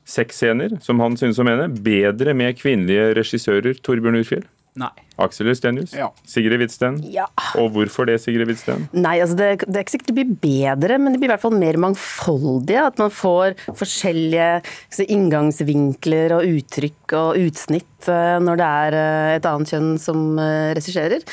sexscener, 0.10 0.82
som 0.84 1.00
han 1.00 1.16
synes 1.22 1.40
å 1.40 1.48
mene, 1.48 1.72
bedre 1.72 2.36
med 2.36 2.60
kvinnelige 2.60 3.14
regissører, 3.22 3.80
Torbjørn 3.80 4.20
Urfjell? 4.20 4.50
Nei. 4.78 4.92
Aksel 5.20 5.50
Stenius? 5.58 5.92
Ja. 5.98 6.08
Sigrid 6.30 6.62
Hvitsten? 6.62 7.00
Ja. 7.12 7.26
Og 7.60 7.74
hvorfor 7.76 8.08
det, 8.08 8.20
Sigrid 8.24 8.48
Hvitsten? 8.48 8.86
Nei, 8.96 9.18
altså 9.20 9.36
det, 9.40 9.48
det, 9.66 9.74
er 9.74 9.84
ikke 9.84 9.96
sikkert 9.96 10.12
det 10.12 10.18
blir 10.20 10.34
bedre, 10.44 11.00
men 11.02 11.12
det 11.12 11.20
blir 11.20 11.30
i 11.30 11.34
hvert 11.34 11.44
fall 11.44 11.58
mer 11.58 11.80
mangfoldige. 11.82 12.86
At 12.92 13.02
man 13.02 13.12
får 13.12 13.58
forskjellige 13.68 14.50
så, 14.88 15.04
inngangsvinkler 15.04 16.38
og 16.38 16.48
uttrykk 16.48 17.16
og 17.20 17.40
utsnitt 17.42 18.10
uh, 18.12 18.38
når 18.44 18.62
det 18.62 18.70
er 18.84 19.00
uh, 19.00 19.30
et 19.36 19.50
annet 19.50 19.74
kjønn 19.74 19.90
som 20.02 20.28
uh, 20.40 20.72
regisserer. 20.78 21.26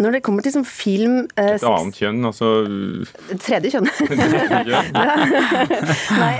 Når 0.00 0.16
det 0.16 0.22
kommer 0.24 0.46
til 0.46 0.54
som 0.54 0.64
film 0.66 1.24
Et 1.36 1.64
annet 1.66 1.98
kjønn, 1.98 2.22
altså 2.26 2.52
Tredje 3.42 3.74
kjønn. 3.74 3.90
Nei, 6.22 6.34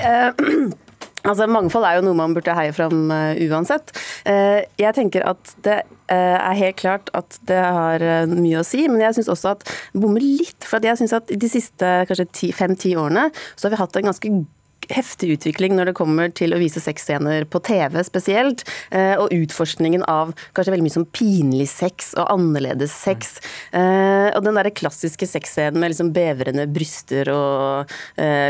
Altså, 1.26 1.46
Mangfold 1.50 1.86
er 1.86 1.98
jo 1.98 2.04
noe 2.06 2.18
man 2.18 2.34
burde 2.36 2.54
heie 2.56 2.74
fram 2.76 3.10
uh, 3.12 3.34
uansett. 3.50 3.92
Uh, 4.24 4.60
jeg 4.80 4.96
tenker 4.96 5.26
at 5.28 5.52
det 5.66 5.80
uh, 5.84 6.38
er 6.38 6.60
helt 6.60 6.78
klart 6.80 7.10
at 7.16 7.36
det 7.48 7.58
har 7.60 8.04
mye 8.30 8.62
å 8.62 8.66
si, 8.66 8.86
men 8.88 9.02
jeg 9.04 9.18
syns 9.18 9.32
også 9.34 9.54
at 9.56 9.66
bommer 9.92 10.24
litt. 10.24 10.64
For 10.66 10.82
jeg 10.84 11.00
syns 11.00 11.16
at 11.16 11.28
de 11.30 11.50
siste 11.50 11.92
kanskje 12.08 12.54
fem-ti 12.56 12.96
årene 12.98 13.28
så 13.54 13.68
har 13.68 13.76
vi 13.76 13.82
hatt 13.82 14.00
en 14.00 14.10
ganske 14.10 14.32
heftig 14.90 15.28
utvikling 15.36 15.76
når 15.76 15.90
det 15.90 15.94
kommer 15.94 16.32
til 16.34 16.50
å 16.50 16.58
vise 16.58 16.80
sexscener 16.82 17.44
på 17.52 17.60
TV 17.62 18.00
spesielt, 18.02 18.64
og 18.90 19.30
utforskningen 19.30 20.02
av 20.10 20.32
kanskje 20.56 20.72
veldig 20.74 20.86
mye 20.88 20.94
som 20.96 21.04
pinlig 21.14 21.68
sex 21.70 22.08
og 22.16 22.26
annerledes 22.32 22.96
sex. 22.96 23.36
Og 23.70 24.40
den 24.42 24.58
der 24.58 24.72
klassiske 24.74 25.28
sexscenen 25.30 25.78
med 25.78 25.92
liksom 25.92 26.10
bevrende 26.16 26.66
bryster 26.74 27.30
og 27.30 27.94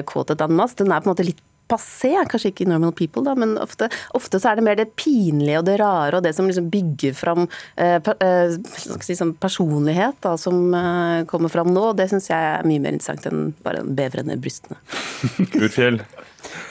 kåthet 0.09 0.47
en 0.47 0.57
masse, 0.63 0.79
den 0.81 0.95
er 0.95 1.05
på 1.05 1.11
en 1.11 1.13
måte 1.13 1.29
litt 1.29 1.45
passé, 1.71 2.13
kanskje 2.31 2.53
ikke 2.53 2.69
normal 2.69 2.95
people, 2.99 3.25
da, 3.27 3.37
men 3.39 3.57
ofte, 3.63 3.91
ofte, 4.19 4.41
så 4.43 4.53
er 4.53 4.61
det 4.61 4.67
mer 4.67 4.79
det 4.81 4.91
pinlige 4.99 5.61
og 5.61 5.69
det 5.69 5.77
rare 5.81 6.19
og 6.19 6.27
det 6.27 6.35
som 6.37 6.49
liksom 6.49 6.71
bygger 6.73 7.17
fram 7.17 7.47
eh, 7.77 7.97
eh, 7.97 8.57
si, 9.01 9.17
sånn 9.19 9.37
personlighet 9.41 10.19
da, 10.27 10.37
som 10.41 10.75
eh, 10.75 11.23
kommer 11.31 11.53
fram 11.53 11.73
nå. 11.75 11.91
Det 11.99 12.11
syns 12.11 12.31
jeg 12.33 12.51
er 12.55 12.67
mye 12.69 12.83
mer 12.83 12.97
interessant 12.97 13.29
enn 13.31 13.53
bare 13.65 13.85
den 13.85 13.97
bevrende 13.99 14.39
brystene. 14.41 14.81
Urfjell? 15.63 16.03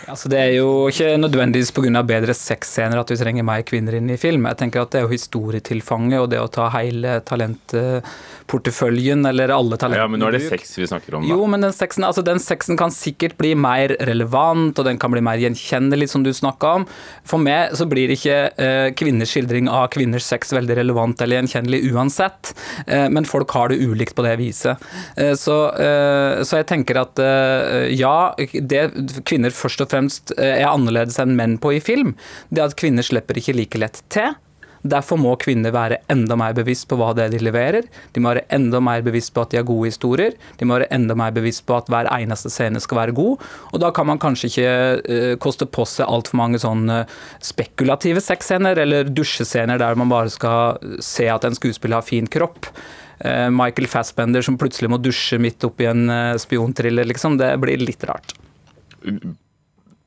Altså, 0.10 0.30
det 0.32 0.40
er 0.42 0.54
jo 0.58 0.88
ikke 0.90 1.18
nødvendigvis 1.20 1.72
pga. 1.76 2.04
bedre 2.04 2.34
sexscener 2.34 3.00
at 3.00 3.12
vi 3.12 3.18
trenger 3.20 3.44
mer 3.46 3.62
kvinner 3.68 3.94
inn 4.00 4.10
i 4.10 4.18
film. 4.18 4.46
Jeg 4.50 4.58
tenker 4.64 4.82
at 4.82 4.92
Det 4.92 5.00
er 5.02 5.06
jo 5.06 5.14
historietilfanget 5.14 6.20
og 6.20 6.30
det 6.32 6.40
å 6.42 6.50
ta 6.50 6.70
hele 6.74 7.22
talentporteføljen 7.26 9.26
eller 9.30 9.50
alle 9.54 9.78
talentene 9.78 10.02
Ja, 10.02 10.08
Men 10.08 10.20
nå 10.22 10.28
er 10.30 10.34
det 10.40 10.50
sex 10.50 10.78
vi 10.78 10.88
snakker 10.90 11.16
om. 11.20 11.24
Da. 11.24 11.30
Jo, 11.34 11.46
men 11.46 11.62
den 11.62 11.74
sexen, 11.76 12.04
altså, 12.08 12.22
den 12.26 12.40
sexen 12.42 12.78
kan 12.80 12.92
sikkert 12.92 13.38
bli 13.38 13.56
mer 13.56 13.96
relevant, 14.10 14.80
og 14.80 14.86
den 14.86 14.98
kan 15.02 15.12
bli 15.14 15.22
mer 15.22 15.38
gjenkjennelig, 15.42 16.10
som 16.10 16.24
du 16.26 16.34
snakka 16.34 16.68
om. 16.80 16.86
For 17.28 17.38
meg 17.42 17.76
så 17.78 17.86
blir 17.90 18.10
ikke 18.14 18.38
eh, 18.58 18.90
kvinners 18.98 19.32
skildring 19.36 19.70
av 19.70 19.88
kvinners 19.94 20.26
sex 20.26 20.54
veldig 20.56 20.76
relevant 20.82 21.22
eller 21.22 21.36
gjenkjennelig 21.42 21.94
uansett, 21.94 22.54
Eh, 22.88 23.10
men 23.10 23.26
folk 23.26 23.52
har 23.52 23.70
det 23.70 23.80
ulikt 23.82 24.16
på 24.16 24.26
det 24.26 24.36
viset. 24.40 24.82
Eh, 25.18 25.34
så, 25.40 25.58
så, 26.44 26.60
jeg 26.60 26.68
tenker 26.70 27.00
at 27.02 27.20
ja, 27.94 28.34
det 28.38 28.82
kvinner 29.28 29.54
først 29.60 29.86
og 29.86 29.92
fremst 29.92 30.36
eh, 30.38 30.62
er 30.62 30.70
annerledes 30.72 31.20
enn 31.22 31.36
menn 31.38 31.58
på 31.62 31.76
i 31.78 31.82
film, 31.84 32.16
det 32.50 32.66
at 32.70 32.78
kvinner 32.80 33.06
slipper 33.06 33.40
ikke 33.40 33.58
like 33.58 33.82
lett 33.82 34.04
til. 34.14 34.38
Derfor 34.88 35.20
må 35.20 35.34
kvinner 35.40 35.74
være 35.76 36.00
enda 36.12 36.38
mer 36.40 36.54
bevisst 36.56 36.88
på 36.90 36.96
hva 37.00 37.12
det 37.16 37.26
er 37.26 37.34
de 37.34 37.42
leverer. 37.44 37.88
De 38.16 38.22
må 38.24 38.32
være 38.32 38.46
enda 38.56 38.80
mer 38.84 39.04
bevisst 39.04 39.34
på 39.36 39.44
at 39.44 39.52
de 39.52 39.60
har 39.60 39.68
gode 39.68 39.90
historier. 39.92 40.38
De 40.60 40.68
må 40.68 40.78
være 40.78 40.88
enda 40.96 41.18
mer 41.20 41.34
bevisst 41.36 41.66
på 41.68 41.76
at 41.76 41.90
hver 41.92 42.08
eneste 42.16 42.52
scene 42.54 42.80
skal 42.84 43.02
være 43.02 43.18
god. 43.18 43.44
Og 43.74 43.84
da 43.84 43.92
kan 43.96 44.08
man 44.08 44.22
kanskje 44.22 44.52
ikke 44.52 44.70
uh, 45.04 45.34
koste 45.44 45.68
på 45.68 45.84
seg 45.90 46.08
altfor 46.08 46.40
mange 46.40 46.62
sånne 46.64 47.02
spekulative 47.44 48.24
sexscener 48.24 48.80
eller 48.86 49.12
dusjescener 49.12 49.82
der 49.82 50.00
man 50.00 50.12
bare 50.12 50.32
skal 50.32 50.80
se 51.04 51.28
at 51.28 51.48
en 51.48 51.60
skuespiller 51.60 52.00
har 52.00 52.08
fin 52.08 52.30
kropp. 52.30 52.72
Michael 53.20 53.90
Fassbender 53.92 54.40
som 54.40 54.56
plutselig 54.56 54.88
må 54.94 54.96
dusje 55.04 55.36
midt 55.44 55.66
oppi 55.68 55.90
en 55.90 56.06
uh, 56.08 56.38
spionthriller, 56.40 57.04
liksom. 57.04 57.36
Det 57.42 57.52
blir 57.60 57.84
litt 57.84 58.08
rart. 58.08 58.32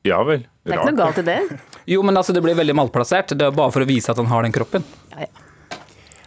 Ja 0.07 0.19
vel. 0.27 0.43
Rart. 0.43 0.67
Det 0.67 0.73
er 0.73 0.81
ikke 0.81 0.91
noe 0.91 1.01
galt 1.05 1.21
i 1.23 1.27
det. 1.29 1.39
Jo, 1.93 1.99
men 2.07 2.15
altså, 2.15 2.31
det 2.31 2.39
blir 2.45 2.55
veldig 2.55 2.77
malplassert. 2.79 3.33
Det 3.35 3.43
er 3.43 3.55
bare 3.55 3.71
for 3.75 3.83
å 3.83 3.87
vise 3.89 4.07
at 4.07 4.15
han 4.15 4.29
har 4.31 4.45
den 4.45 4.53
kroppen. 4.55 4.85
Ja, 5.11 5.25
ja. 5.25 5.43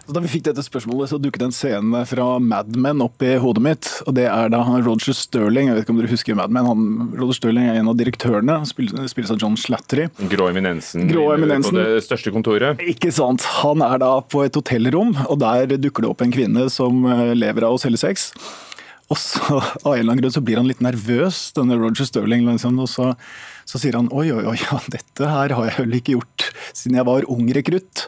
Da 0.06 0.20
vi 0.22 0.28
fikk 0.30 0.44
dette 0.46 0.62
spørsmålet, 0.62 1.10
så 1.10 1.18
dukket 1.18 1.42
en 1.48 1.54
scene 1.54 2.04
fra 2.06 2.26
Mad 2.38 2.76
Men 2.78 3.00
opp 3.02 3.24
i 3.26 3.32
hodet 3.42 3.62
mitt. 3.64 3.88
og 4.06 4.14
Det 4.14 4.28
er 4.30 4.52
da 4.52 4.60
Roger 4.62 5.16
Sterling, 5.16 5.66
jeg 5.70 5.74
vet 5.78 5.82
ikke 5.86 5.94
om 5.96 5.98
dere 5.98 6.12
husker 6.12 6.38
Mad 6.38 6.52
Men, 6.54 6.68
han, 6.68 6.84
Roger 7.18 7.40
Sterling 7.40 7.66
er 7.72 7.80
en 7.80 7.90
av 7.90 7.96
direktørene. 7.98 8.60
Spilles 8.70 9.32
av 9.34 9.40
John 9.42 9.56
Slattery. 9.58 10.06
Grå 10.30 10.46
eminensen, 10.52 11.08
Grå 11.10 11.26
eminensen 11.34 11.74
på 11.74 11.82
det 11.82 12.04
største 12.06 12.30
kontoret. 12.36 12.84
Ikke 12.86 13.10
sant. 13.14 13.42
Han 13.64 13.82
er 13.82 13.98
da 14.04 14.12
på 14.22 14.44
et 14.46 14.54
hotellrom, 14.60 15.16
og 15.26 15.40
der 15.42 15.74
dukker 15.74 16.06
det 16.06 16.12
opp 16.12 16.22
en 16.22 16.36
kvinne 16.36 16.68
som 16.70 17.02
eh, 17.10 17.32
lever 17.34 17.66
av 17.66 17.74
å 17.74 17.82
selge 17.82 18.04
sex. 18.04 18.28
Og 19.12 19.20
så 19.20 19.60
av 19.84 19.92
en 19.92 20.00
eller 20.00 20.10
annen 20.10 20.24
grunn 20.24 20.34
så 20.34 20.42
blir 20.44 20.60
han 20.60 20.68
litt 20.70 20.82
nervøs, 20.84 21.50
denne 21.56 21.78
Roger 21.78 22.08
Sterling. 22.08 22.46
Liksom, 22.48 22.78
og 22.82 22.90
så, 22.90 23.12
så, 23.68 23.80
sier 23.82 23.98
han 23.98 24.10
oi, 24.10 24.28
oi, 24.34 24.44
oi, 24.52 24.58
ja, 24.64 24.80
dette 24.92 25.30
her 25.30 25.56
har 25.58 25.70
jeg 25.70 25.84
vel 25.84 25.98
ikke 26.00 26.18
gjort 26.18 26.50
siden 26.72 27.00
jeg 27.00 27.08
var 27.08 27.30
ung 27.32 27.48
rekrutt. 27.54 28.06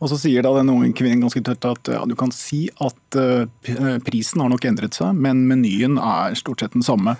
Og 0.00 0.08
så 0.08 0.16
sier 0.16 0.44
da 0.44 0.54
den 0.56 0.70
unge 0.72 0.94
kvinnen 0.96 1.20
ganske 1.20 1.42
tørt 1.44 1.66
at 1.68 1.92
ja, 1.92 2.00
du 2.08 2.16
kan 2.16 2.32
si 2.32 2.64
at 2.80 3.20
uh, 3.20 3.44
prisen 4.06 4.40
har 4.40 4.48
nok 4.48 4.64
endret 4.70 4.96
seg, 4.96 5.12
men 5.12 5.44
menyen 5.50 5.98
er 6.00 6.38
stort 6.40 6.64
sett 6.64 6.72
den 6.72 6.86
samme. 6.86 7.18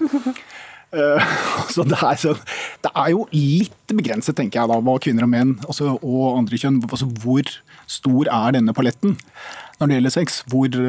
Uh, 0.91 1.21
så 1.75 1.85
det 1.85 1.99
er, 2.01 2.17
så, 2.23 2.33
det 2.81 2.93
er, 2.95 3.11
jo 3.13 3.27
litt 3.35 3.93
begrenset, 3.93 4.39
tenker 4.39 4.63
jeg, 4.63 4.73
da, 4.73 4.81
hva 4.81 4.97
kvinner 5.03 5.29
og 5.29 5.33
menn 5.35 5.53
altså, 5.69 5.93
og 6.01 6.41
andre 6.41 6.59
kjønn 6.59 6.81
altså, 6.89 7.07
Hvor 7.23 7.53
stor 7.91 8.33
er 8.33 8.57
denne 8.57 8.75
paletten 8.75 9.15
når 9.79 9.87
det 9.87 9.99
gjelder 9.99 10.17
sex? 10.17 10.41
Hvor, 10.51 10.81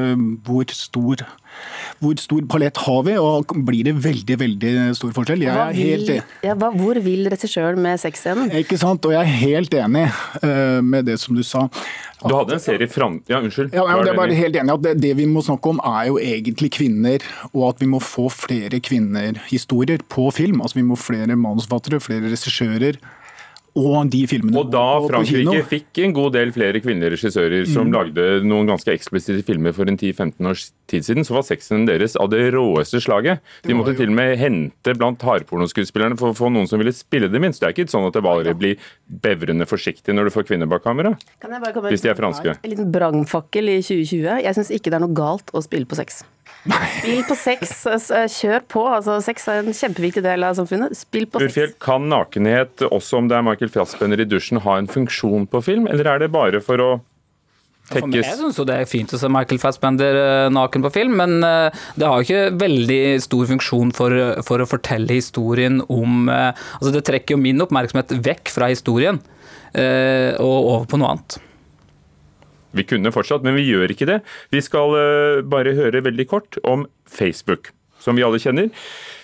hvor 0.47 0.73
stor 0.75 1.25
hvor 2.01 2.17
stor 2.17 2.45
palett 2.49 2.79
har 2.81 3.03
vi, 3.05 3.15
og 3.21 3.51
blir 3.67 3.85
det 3.85 3.93
veldig 4.01 4.37
veldig 4.41 4.71
stor 4.97 5.11
forskjell? 5.13 5.43
Jeg 5.45 5.53
er 5.53 5.75
helt 5.77 6.09
enig. 6.09 6.37
Ja, 6.47 6.55
hva, 6.57 6.71
hvor 6.73 6.97
vil 7.05 7.29
regissøren 7.29 7.81
med 7.83 8.01
sexscenen? 8.01 8.49
Ikke 8.57 8.79
sant, 8.81 9.05
og 9.05 9.13
jeg 9.13 9.21
er 9.21 9.41
helt 9.43 9.75
enig 9.77 10.07
uh, 10.41 10.79
med 10.81 11.05
det 11.09 11.19
som 11.21 11.37
du 11.37 11.43
sa. 11.45 11.67
Du 12.21 12.33
hadde 12.33 12.57
en 12.57 12.61
serie 12.61 12.89
fram... 12.89 13.19
Ja, 13.29 13.39
unnskyld. 13.41 13.71
Ja, 13.77 13.85
jeg 13.85 14.09
er 14.09 14.17
bare 14.17 14.37
helt 14.37 14.57
enig 14.57 14.73
at 14.73 14.83
det, 14.85 14.95
det, 15.01 15.13
vi 15.17 15.29
må 15.29 15.45
snakke 15.45 15.73
om 15.73 15.81
er 15.91 16.09
jo 16.09 16.19
egentlig 16.21 16.71
kvinner, 16.77 17.23
og 17.53 17.71
at 17.71 17.81
vi 17.81 17.89
må 17.89 18.01
få 18.01 18.27
flere 18.33 18.81
kvinnerhistorier 18.81 20.05
på 20.09 20.29
film. 20.33 20.61
Altså 20.61 20.81
Vi 20.81 20.85
må 20.85 20.97
flere 20.97 21.37
manusforfattere, 21.37 22.01
flere 22.01 22.29
regissører 22.29 22.97
og 23.79 24.09
de 24.11 24.25
filmene 24.27 24.59
Og 24.59 24.71
da 24.73 24.83
Frankrike 25.05 25.61
fikk 25.69 26.01
en 26.03 26.15
god 26.15 26.33
del 26.35 26.49
flere 26.51 26.81
kvinnelige 26.83 27.13
regissører 27.15 27.67
som 27.69 27.87
mm. 27.87 27.93
lagde 27.95 28.25
noen 28.43 28.67
ganske 28.67 28.91
eksplisitte 28.91 29.45
filmer 29.47 29.75
for 29.75 29.87
en 29.87 29.95
10-15 29.95 30.49
års 30.49 30.65
tid 30.91 31.07
siden, 31.07 31.27
så 31.27 31.37
var 31.37 31.45
sexen 31.47 31.85
deres 31.87 32.17
av 32.19 32.27
det 32.33 32.49
råeste 32.55 32.99
slaget. 33.03 33.39
De 33.63 33.77
måtte 33.77 33.95
til 33.95 34.11
og 34.11 34.17
med 34.17 34.35
hente 34.41 34.95
blant 34.97 35.23
hardpornoskuespillerne 35.23 36.19
for 36.19 36.33
å 36.33 36.37
få 36.37 36.51
noen 36.51 36.67
som 36.67 36.83
ville 36.83 36.93
spille 36.95 37.31
det 37.31 37.39
minst. 37.43 37.63
Det 37.63 37.69
er 37.69 37.77
ikke 37.77 37.87
sånn 37.93 38.09
at 38.09 38.17
det 38.17 38.25
bare 38.25 38.55
blir 38.59 38.91
bevrende 39.23 39.67
forsiktig 39.69 40.15
når 40.17 40.27
du 40.27 40.35
får 40.35 40.49
kvinner 40.51 40.69
bak 40.71 40.83
kamera. 40.83 41.15
Hvis 41.87 42.03
de 42.03 42.11
er 42.11 42.19
franske. 42.19 42.57
En 42.59 42.75
liten 42.75 42.91
brannfakkel 42.91 43.71
i 43.71 43.79
2020. 43.79 44.43
Jeg 44.43 44.59
syns 44.59 44.75
ikke 44.75 44.91
det 44.91 44.99
er 44.99 45.05
noe 45.07 45.15
galt 45.15 45.55
å 45.55 45.63
spille 45.63 45.87
på 45.87 45.99
sex. 45.99 46.25
Spill 46.61 47.23
på 47.25 47.35
sex, 47.39 47.71
kjør 48.35 48.65
på. 48.69 48.81
Altså, 48.85 49.17
sex 49.25 49.47
er 49.49 49.63
en 49.63 49.73
kjempeviktig 49.73 50.21
del 50.25 50.45
av 50.45 50.57
samfunnet. 50.59 50.93
Spill 50.97 51.25
på 51.25 51.41
Urfjell, 51.41 51.71
sex. 51.73 51.79
Kan 51.81 52.05
nakenhet, 52.11 52.83
også 52.85 53.21
om 53.21 53.31
det 53.31 53.39
er 53.39 53.45
Michael 53.47 53.71
Fassbender 53.73 54.21
i 54.21 54.27
dusjen, 54.29 54.61
ha 54.61 54.77
en 54.77 54.89
funksjon 54.91 55.47
på 55.49 55.63
film, 55.65 55.87
eller 55.89 56.11
er 56.13 56.21
det 56.21 56.29
bare 56.33 56.61
for 56.63 56.83
å 56.83 56.91
tekkes? 57.91 57.97
For 57.97 58.11
meg, 58.11 58.21
jeg 58.21 58.39
syns 58.39 58.61
det 58.69 58.77
er 58.77 58.89
fint 58.89 59.13
å 59.15 59.19
se 59.21 59.31
Michael 59.31 59.61
Fassbender 59.61 60.21
eh, 60.21 60.47
naken 60.53 60.85
på 60.85 60.93
film, 60.93 61.17
men 61.19 61.41
eh, 61.47 61.83
det 61.97 62.07
har 62.07 62.25
ikke 62.25 62.55
veldig 62.61 63.01
stor 63.25 63.49
funksjon 63.55 63.93
for, 63.97 64.17
for 64.47 64.61
å 64.61 64.69
fortelle 64.69 65.17
historien 65.17 65.81
om 65.89 66.29
eh, 66.29 66.51
Altså, 66.77 66.93
det 66.93 67.05
trekker 67.07 67.35
jo 67.35 67.41
min 67.41 67.61
oppmerksomhet 67.63 68.13
vekk 68.25 68.51
fra 68.53 68.69
historien 68.71 69.21
og 69.71 70.65
over 70.67 70.87
på 70.91 70.97
noe 70.99 71.13
annet. 71.13 71.37
Vi 72.77 72.85
kunne 72.87 73.13
fortsatt, 73.13 73.45
men 73.45 73.57
vi 73.57 73.67
gjør 73.69 73.93
ikke 73.93 74.07
det. 74.09 74.21
Vi 74.53 74.63
skal 74.63 74.95
uh, 74.95 75.43
bare 75.47 75.75
høre 75.77 76.03
veldig 76.05 76.27
kort 76.31 76.59
om 76.67 76.87
Facebook, 77.09 77.73
som 78.01 78.17
vi 78.17 78.25
alle 78.25 78.41
kjenner. 78.41 78.71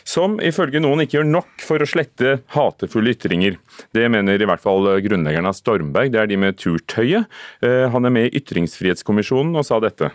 Som 0.08 0.38
ifølge 0.44 0.80
noen 0.84 1.04
ikke 1.04 1.20
gjør 1.20 1.28
nok 1.30 1.66
for 1.66 1.84
å 1.84 1.90
slette 1.90 2.38
hatefulle 2.56 3.16
ytringer. 3.16 3.58
Det 3.96 4.06
mener 4.12 4.40
i 4.40 4.48
hvert 4.48 4.64
fall 4.64 4.88
grunnleggeren 5.04 5.50
av 5.50 5.58
Stormberg, 5.58 6.14
det 6.14 6.22
er 6.22 6.32
de 6.32 6.40
med 6.40 6.60
turtøyet. 6.62 7.28
Uh, 7.64 7.88
han 7.94 8.08
er 8.08 8.16
med 8.20 8.30
i 8.30 8.42
Ytringsfrihetskommisjonen 8.42 9.60
og 9.60 9.68
sa 9.68 9.82
dette. 9.84 10.14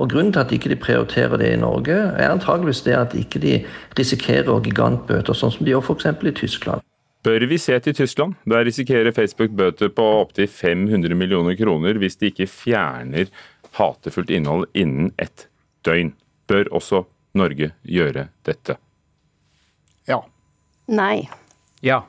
Og 0.00 0.08
Grunnen 0.10 0.32
til 0.32 0.40
at 0.40 0.52
ikke 0.54 0.70
de 0.72 0.78
prioriterer 0.80 1.36
det 1.38 1.50
i 1.52 1.58
Norge, 1.60 1.94
er 1.94 2.32
antageligvis 2.32 2.80
det 2.86 2.94
at 2.96 3.12
ikke 3.18 3.42
de 3.42 3.58
risikerer 3.98 4.64
gigantbøter, 4.64 5.36
sånn 5.36 5.52
som 5.52 5.66
de 5.66 5.74
gjør 5.74 5.84
f.eks. 5.84 6.08
i 6.08 6.34
Tyskland. 6.38 6.86
Bør 7.22 7.44
vi 7.46 7.58
se 7.60 7.76
til 7.78 7.94
Tyskland? 7.94 8.34
Der 8.50 8.64
risikerer 8.66 9.14
Facebook 9.14 9.52
bøter 9.54 9.92
på 9.94 10.02
opptil 10.20 10.48
500 10.50 11.14
millioner 11.14 11.54
kroner 11.58 11.98
hvis 12.02 12.18
de 12.18 12.32
ikke 12.32 12.48
fjerner 12.50 13.30
hatefullt 13.78 14.32
innhold 14.34 14.66
innen 14.74 15.12
ett 15.22 15.46
døgn. 15.86 16.10
Bør 16.50 16.72
også 16.74 17.04
Norge 17.38 17.70
gjøre 17.86 18.26
dette? 18.44 18.76
Ja. 20.10 20.18
Nei. 20.90 21.28
Ja. 21.86 22.02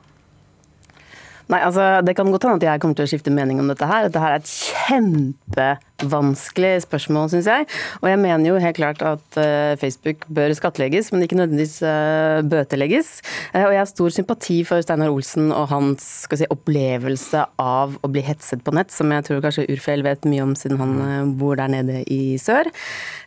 Nei, 1.46 1.60
altså 1.60 2.02
Det 2.02 2.16
kan 2.16 2.30
godt 2.32 2.48
hende 2.48 2.58
at 2.58 2.66
jeg 2.66 2.82
kommer 2.82 2.98
til 2.98 3.06
å 3.06 3.12
skifte 3.14 3.32
mening 3.34 3.62
om 3.62 3.70
dette 3.70 3.86
her. 3.88 4.08
Dette 4.08 4.20
her 4.22 4.34
er 4.34 4.42
et 4.42 4.50
kjempe 4.50 5.68
vanskelig 6.02 6.82
spørsmål, 6.84 7.28
syns 7.30 7.48
jeg. 7.48 7.66
Og 8.02 8.08
jeg 8.10 8.18
mener 8.18 8.48
jo 8.48 8.58
helt 8.60 8.76
klart 8.76 9.02
at 9.06 9.38
uh, 9.38 9.74
Facebook 9.78 10.26
bør 10.34 10.52
skattlegges, 10.56 11.12
men 11.12 11.22
ikke 11.22 11.38
nødvendigvis 11.38 11.76
uh, 11.86 12.42
bøtelegges. 12.50 13.20
Uh, 13.54 13.62
og 13.68 13.74
jeg 13.76 13.80
har 13.80 13.90
stor 13.90 14.14
sympati 14.16 14.58
for 14.66 14.82
Steinar 14.82 15.12
Olsen 15.14 15.52
og 15.54 15.68
hans 15.70 16.26
si, 16.26 16.48
opplevelse 16.50 17.44
av 17.62 17.94
å 18.02 18.10
bli 18.10 18.24
hetset 18.26 18.64
på 18.66 18.74
nett, 18.74 18.90
som 18.94 19.12
jeg 19.14 19.26
tror 19.28 19.42
kanskje 19.44 19.68
Urfjell 19.70 20.02
vet 20.06 20.26
mye 20.28 20.42
om 20.44 20.56
siden 20.58 20.80
han 20.82 21.34
bor 21.38 21.58
der 21.58 21.70
nede 21.70 22.02
i 22.10 22.36
sør. 22.42 22.66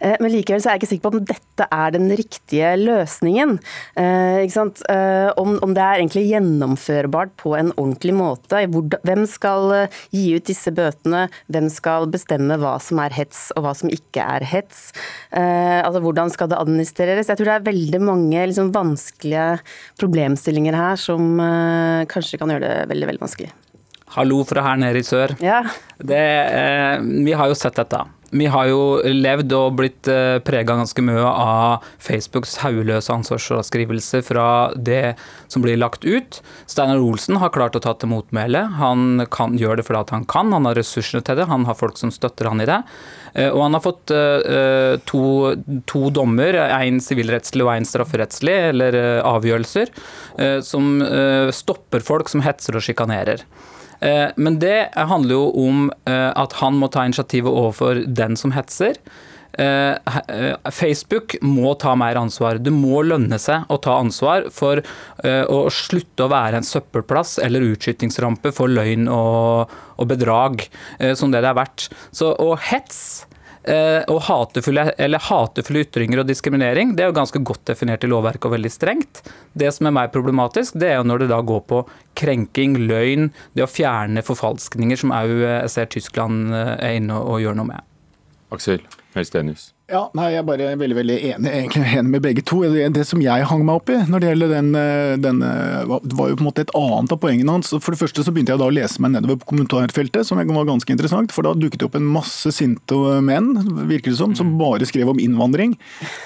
men 0.01 0.31
likevel 0.31 0.61
så 0.61 0.69
er 0.69 0.75
jeg 0.75 0.81
ikke 0.81 0.89
sikker 0.91 1.05
på 1.05 1.11
om 1.15 1.25
dette 1.27 1.67
er 1.71 1.93
den 1.95 2.09
riktige 2.19 2.73
løsningen. 2.79 3.57
Om, 3.97 5.51
om, 5.63 5.73
det 5.75 5.83
er 5.83 6.01
egentlig 6.01 6.25
gjennomførbart 6.27 7.33
på 7.39 7.55
en 7.57 7.71
ordentlig 7.75 8.13
måte. 8.17 8.63
Hvem 9.07 9.25
skal 9.29 9.87
gi 10.13 10.25
ut 10.35 10.47
disse 10.49 10.73
bøtene? 10.75 11.27
Hvem 11.51 11.69
skal 11.73 12.09
bestemme 12.11 12.56
hva 12.61 12.75
som 12.83 13.01
er 13.03 13.15
hets 13.15 13.47
og 13.55 13.65
hva 13.65 13.73
som 13.77 13.91
ikke 13.93 14.23
er 14.23 14.45
hets. 14.47 14.89
Eh, 15.31 15.79
altså 15.81 16.01
Hvordan 16.03 16.33
skal 16.33 16.51
det 16.51 16.59
administreres? 16.61 17.29
Jeg 17.29 17.39
tror 17.39 17.51
det 17.51 17.55
er 17.57 17.69
veldig 17.69 18.01
mange 18.03 18.47
liksom, 18.49 18.73
vanskelige 18.75 19.47
problemstillinger 20.01 20.77
her 20.77 20.99
som 21.01 21.39
eh, 21.43 22.05
kanskje 22.11 22.41
kan 22.41 22.53
gjøre 22.53 22.65
det 22.65 22.91
veldig, 22.93 23.11
veldig 23.13 23.25
vanskelig. 23.25 23.53
Hallo 24.17 24.43
fra 24.47 24.65
her 24.65 24.79
nede 24.81 25.01
i 25.01 25.07
sør. 25.07 25.35
Ja. 25.43 25.63
Det, 25.97 26.21
eh, 26.59 26.99
vi 27.25 27.33
har 27.37 27.49
jo 27.51 27.57
sett 27.57 27.77
dette. 27.79 28.03
Vi 28.29 28.45
har 28.51 28.67
jo 28.67 28.99
levd 29.07 29.53
og 29.55 29.77
blitt 29.79 30.07
eh, 30.11 30.37
prega 30.43 30.75
ganske 30.75 31.03
mye 31.05 31.23
av 31.23 31.85
Facebooks 32.03 32.57
hauløse 32.59 33.13
ansvarsfraskrivelse 33.13 34.19
fra 34.27 34.47
det 34.75 35.15
som 35.47 35.63
blir 35.63 35.79
lagt 35.79 36.03
ut. 36.03 36.41
Steinar 36.67 36.99
Olsen 36.99 37.39
har 37.39 37.53
klart 37.55 37.77
å 37.79 37.83
ta 37.83 37.93
til 37.95 38.11
motmæle. 38.11 38.65
Han 38.81 39.23
kan, 39.31 39.55
gjør 39.59 39.79
det 39.79 39.87
fordi 39.87 40.17
han 40.17 40.27
kan, 40.27 40.51
han 40.51 40.67
har 40.67 40.75
ressursene 40.75 41.23
til 41.23 41.39
det, 41.39 41.47
han 41.47 41.63
har 41.69 41.79
folk 41.79 41.95
som 41.99 42.11
støtter 42.11 42.51
han 42.51 42.63
i 42.63 42.67
det. 42.67 42.81
Eh, 43.31 43.47
og 43.47 43.63
han 43.63 43.79
har 43.79 43.85
fått 43.85 44.11
eh, 44.11 44.99
to, 45.07 45.23
to 45.87 46.11
dommer, 46.11 46.59
én 46.81 46.99
sivilrettslig 47.03 47.63
og 47.63 47.77
én 47.77 47.87
strafferettslig, 47.87 48.57
eller 48.73 48.99
eh, 48.99 49.23
avgjørelser, 49.23 49.95
eh, 50.35 50.59
som 50.67 50.97
eh, 50.99 51.47
stopper 51.55 52.03
folk 52.03 52.27
som 52.33 52.43
hetser 52.43 52.75
og 52.75 52.83
sjikanerer. 52.83 53.47
Eh, 53.99 54.29
men 54.35 54.59
det 54.61 54.89
handler 54.93 55.37
jo 55.37 55.47
om 55.67 55.87
eh, 56.09 56.29
at 56.29 56.59
han 56.61 56.77
må 56.79 56.89
ta 56.93 57.05
initiativet 57.07 57.49
overfor 57.49 58.03
den 58.07 58.37
som 58.39 58.53
hetser. 58.55 58.99
Eh, 59.57 59.95
Facebook 60.69 61.37
må 61.41 61.73
ta 61.81 61.95
mer 61.97 62.19
ansvar. 62.19 62.61
Det 62.61 62.73
må 62.73 63.01
lønne 63.07 63.39
seg 63.41 63.65
å 63.73 63.79
ta 63.81 63.97
ansvar 63.97 64.49
for 64.53 64.83
å 65.25 65.59
slutte 65.73 66.27
å 66.27 66.31
være 66.31 66.59
en 66.59 66.67
søppelplass 66.67 67.37
eller 67.43 67.65
utskytingsrampe 67.71 68.53
for 68.53 68.69
løgn 68.69 69.09
og, 69.09 69.73
bedrag, 70.07 70.67
som 71.17 71.33
det 71.33 71.41
det 71.41 71.49
er 71.49 71.57
verdt. 71.57 71.87
Så, 72.13 72.29
og 72.37 72.59
hets 72.69 73.25
og 73.67 74.21
hatefulle, 74.27 74.85
eller 75.01 75.19
hatefulle 75.27 75.81
ytringer 75.83 76.21
og 76.21 76.29
diskriminering 76.29 76.93
det 76.95 77.03
er 77.03 77.09
jo 77.11 77.17
ganske 77.17 77.41
godt 77.43 77.65
definert 77.67 78.05
i 78.05 78.09
lovverket 78.11 78.47
og 78.47 78.53
veldig 78.55 78.71
strengt. 78.71 79.21
Det 79.57 79.69
som 79.75 79.89
er 79.89 79.95
mer 79.97 80.11
problematisk, 80.13 80.77
det 80.79 80.91
er 80.91 80.99
jo 81.01 81.07
når 81.09 81.25
det 81.25 81.29
da 81.33 81.41
går 81.43 81.63
på 81.67 81.81
krenking, 82.17 82.77
løgn, 82.87 83.31
det 83.57 83.65
å 83.65 83.69
fjerne 83.69 84.23
forfalskninger, 84.25 84.99
som 84.99 85.13
jeg 85.15 85.41
eh, 85.43 85.65
ser 85.71 85.89
Tyskland 85.93 86.53
eh, 86.55 86.75
er 86.77 86.99
inne 87.01 87.19
og 87.19 87.41
gjør 87.43 87.59
noe 87.59 87.73
med. 87.73 87.87
Aksel 88.55 88.83
Helstenius. 89.15 89.71
Ja, 89.87 90.01
nei, 90.19 90.33
Jeg 90.33 90.41
er 90.41 90.47
bare 90.47 90.65
veldig 90.75 90.95
veldig 90.97 91.15
enig, 91.29 91.47
egentlig 91.47 91.81
enig 91.95 92.11
med 92.11 92.23
begge 92.25 92.41
to. 92.43 92.57
Det, 92.67 92.89
det 92.91 93.05
som 93.07 93.21
jeg 93.23 93.45
hang 93.47 93.61
meg 93.63 93.77
opp 93.79 93.91
i 93.93 93.95
når 94.03 94.19
det 94.19 94.31
gjelder 94.33 94.49
den, 94.51 94.71
eh, 94.75 95.13
den 95.23 95.39
eh, 95.47 95.87
var 95.87 96.01
jo 96.03 96.35
på 96.35 96.43
en 96.43 96.47
måte 96.49 96.65
et 96.65 96.73
annet 96.75 97.13
av 97.15 97.21
poengene 97.23 97.55
hans. 97.55 97.71
For 97.71 97.95
det 97.95 98.01
første 98.01 98.25
så 98.25 98.33
begynte 98.35 98.51
jeg 98.51 98.59
da 98.59 98.67
å 98.67 98.75
lese 98.75 98.99
meg 99.03 99.13
nedover 99.13 99.39
på 99.39 99.53
kommentarfeltet, 99.53 100.27
som 100.27 100.41
var 100.41 100.67
ganske 100.67 100.91
interessant. 100.91 101.31
For 101.31 101.47
da 101.47 101.55
dukket 101.55 101.79
det 101.79 101.87
opp 101.87 101.95
en 101.95 102.11
masse 102.17 102.51
sinte 102.57 102.99
menn, 103.23 103.53
virker 103.87 104.11
det 104.11 104.19
som, 104.19 104.35
som 104.35 104.57
bare 104.59 104.89
skrev 104.89 105.13
om 105.13 105.23
innvandring. 105.23 105.77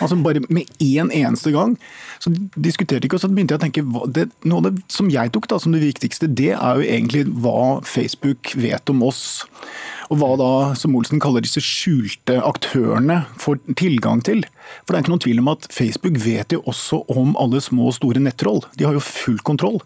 Altså 0.01 0.18
bare 0.25 0.41
med 0.50 0.65
én 0.82 1.13
eneste 1.13 1.53
gang. 1.53 1.77
Så 2.18 2.34
diskuterte 2.58 3.06
ikke, 3.06 3.22
og 3.22 3.25
så 3.27 3.30
begynte 3.30 3.53
jeg 3.53 3.62
å 3.62 3.65
tenke 3.68 4.10
det, 4.18 4.30
Noe 4.41 4.63
av 4.63 4.72
det 4.72 4.82
som 4.89 5.13
jeg 5.13 5.36
tok 5.36 5.46
da 5.51 5.62
som 5.62 5.77
det 5.77 5.86
viktigste, 5.86 6.34
det 6.34 6.56
er 6.58 6.82
jo 6.82 6.89
egentlig 6.98 7.27
hva 7.46 7.77
Facebook 7.86 8.56
vet 8.58 8.89
om 8.89 9.06
oss. 9.06 9.44
Og 10.12 10.20
hva 10.20 10.34
da, 10.36 10.51
som 10.75 10.96
Olsen 11.00 11.22
kaller 11.24 11.44
disse 11.46 11.62
skjulte 11.63 12.36
aktørene, 12.44 13.22
får 13.39 13.62
tilgang 13.80 14.20
til. 14.27 14.44
For 14.84 14.91
det 14.91 15.00
er 15.00 15.06
ikke 15.06 15.13
noen 15.13 15.24
tvil 15.24 15.39
om 15.39 15.51
at 15.53 15.70
Facebook 15.72 16.20
vet 16.20 16.51
jo 16.51 16.60
også 16.68 17.00
om 17.15 17.32
alle 17.39 17.62
små 17.63 17.88
og 17.88 17.96
store 17.96 18.20
nettroll. 18.24 18.60
De 18.75 18.88
har 18.88 18.98
jo 18.98 19.03
full 19.06 19.39
kontroll. 19.48 19.80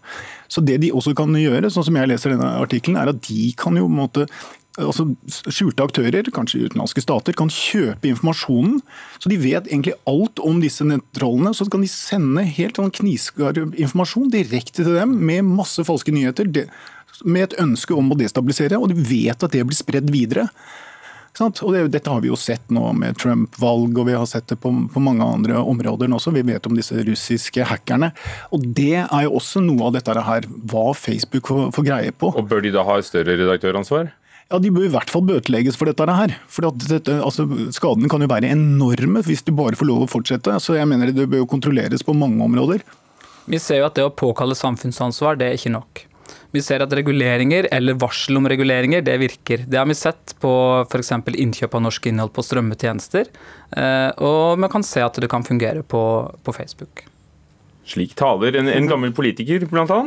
Så 0.50 0.64
det 0.66 0.80
de 0.82 0.90
også 0.90 1.14
kan 1.18 1.30
gjøre, 1.38 1.70
sånn 1.70 1.86
som 1.86 1.98
jeg 2.00 2.10
leser 2.10 2.34
denne 2.34 2.56
artikkelen, 2.58 2.98
er 2.98 3.14
at 3.14 3.22
de 3.28 3.52
kan 3.58 3.78
jo 3.78 3.86
på 3.86 3.94
en 3.94 4.00
måte 4.02 4.26
altså 4.76 5.06
Skjulte 5.48 5.84
aktører, 5.86 6.26
kanskje 6.34 6.66
utenlandske 6.66 7.00
stater, 7.00 7.32
kan 7.36 7.48
kjøpe 7.52 8.10
informasjonen. 8.10 8.82
Så 9.22 9.30
de 9.32 9.38
vet 9.40 9.70
egentlig 9.70 9.94
alt 10.10 10.42
om 10.44 10.58
disse 10.60 10.84
nettrollene. 10.84 11.54
Så 11.56 11.64
kan 11.72 11.84
de 11.84 11.88
sende 11.88 12.44
helt 12.58 12.76
sånn 12.76 12.92
knivskarp 12.98 13.72
informasjon 13.72 14.28
direkte 14.34 14.82
til 14.82 14.98
dem 14.98 15.16
med 15.16 15.48
masse 15.48 15.80
falske 15.86 16.12
nyheter 16.12 16.50
med 17.24 17.48
et 17.48 17.60
ønske 17.62 17.94
om 17.96 18.10
å 18.12 18.18
destabilisere, 18.18 18.80
og 18.80 18.92
de 18.92 19.06
vet 19.06 19.42
at 19.42 19.54
det 19.54 19.64
blir 19.66 19.78
spredd 19.78 20.10
videre. 20.12 20.48
Og 21.36 21.72
det, 21.74 21.82
Dette 21.92 22.10
har 22.12 22.22
vi 22.24 22.30
jo 22.30 22.36
sett 22.40 22.70
nå 22.72 22.90
med 22.96 23.18
Trump-valg, 23.20 23.98
og 24.00 24.08
vi 24.08 24.16
har 24.16 24.26
sett 24.28 24.46
det 24.48 24.56
på, 24.62 24.70
på, 24.92 25.02
mange 25.04 25.24
andre 25.24 25.60
områder 25.60 26.08
også. 26.08 26.32
Vi 26.32 26.44
vet 26.48 26.66
om 26.68 26.76
disse 26.76 26.96
russiske 27.04 27.66
hackerne. 27.68 28.12
Og 28.56 28.64
Det 28.64 29.02
er 29.04 29.26
jo 29.26 29.34
også 29.36 29.60
noe 29.64 29.90
av 29.90 29.98
dette 29.98 30.16
her, 30.16 30.48
hva 30.70 30.86
Facebook 30.96 31.50
får, 31.52 31.66
får 31.76 31.88
greie 31.90 32.14
på. 32.16 32.32
Og 32.32 32.48
Bør 32.48 32.64
de 32.64 32.72
da 32.72 32.86
ha 32.88 32.96
et 32.98 33.08
større 33.08 33.36
redaktøransvar? 33.36 34.14
Ja, 34.46 34.60
De 34.62 34.70
bør 34.70 34.86
i 34.86 34.92
hvert 34.94 35.12
fall 35.12 35.26
bøtelegges 35.28 35.76
for 35.76 35.90
dette 35.90 36.06
her. 36.06 36.36
For 36.48 36.70
dette, 36.70 37.18
altså, 37.20 37.44
Skadene 37.74 38.08
kan 38.08 38.22
jo 38.22 38.30
være 38.30 38.52
enorme 38.54 39.24
hvis 39.26 39.44
de 39.44 39.54
bare 39.56 39.76
får 39.76 39.90
lov 39.90 40.06
å 40.06 40.10
fortsette. 40.10 40.56
Så 40.62 40.78
jeg 40.78 40.88
mener 40.88 41.12
Det 41.12 41.28
bør 41.28 41.44
jo 41.44 41.52
kontrolleres 41.52 42.06
på 42.06 42.16
mange 42.16 42.40
områder. 42.46 42.86
Vi 43.46 43.58
ser 43.62 43.82
jo 43.82 43.90
at 43.90 43.98
det 43.98 44.06
å 44.06 44.14
påkalle 44.14 44.56
samfunnsansvar, 44.58 45.36
det 45.38 45.50
er 45.50 45.58
ikke 45.58 45.76
nok. 45.76 46.06
Vi 46.54 46.62
ser 46.64 46.84
at 46.84 46.94
reguleringer, 46.96 47.68
eller 47.74 47.98
varsel 48.00 48.38
om 48.40 48.48
reguleringer, 48.48 49.02
det 49.06 49.16
virker. 49.22 49.66
Det 49.66 49.80
har 49.80 49.88
vi 49.88 49.96
sett 49.98 50.36
på 50.42 50.52
f.eks. 50.86 51.12
innkjøp 51.34 51.76
av 51.76 51.84
norsk 51.88 52.08
innhold 52.10 52.32
på 52.36 52.44
strømmetjenester. 52.46 53.28
Eh, 53.76 54.08
og 54.24 54.56
vi 54.62 54.72
kan 54.72 54.86
se 54.86 55.04
at 55.04 55.20
det 55.22 55.30
kan 55.32 55.46
fungere 55.46 55.84
på, 55.86 56.02
på 56.42 56.56
Facebook. 56.56 57.06
Slik 57.86 58.16
taler 58.18 58.56
en, 58.58 58.66
en, 58.66 58.88
gammel 58.90 59.12
politiker, 59.14 59.62
bl.a. 59.70 59.98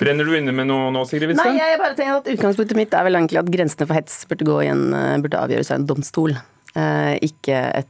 Brenner 0.00 0.26
du 0.28 0.34
inne 0.36 0.52
med 0.52 0.68
noe 0.68 0.90
nå, 0.92 1.06
Sigrid 1.08 1.30
Witzøe? 1.32 1.54
Nei, 1.54 1.62
jeg 1.62 1.78
bare 1.80 1.96
tenker 1.96 2.18
at 2.18 2.28
Utgangspunktet 2.34 2.76
mitt 2.76 2.96
er 2.96 3.06
vel 3.06 3.16
egentlig 3.16 3.40
at 3.40 3.48
grensene 3.54 3.88
for 3.88 3.96
hets 3.96 4.18
burde, 4.28 4.44
gå 4.44 4.58
igjen, 4.66 4.82
eh, 4.96 5.14
burde 5.24 5.40
avgjøres 5.40 5.72
av 5.72 5.80
en 5.80 5.88
domstol. 5.88 6.36
Eh, 6.76 7.14
ikke 7.24 7.62
et 7.80 7.88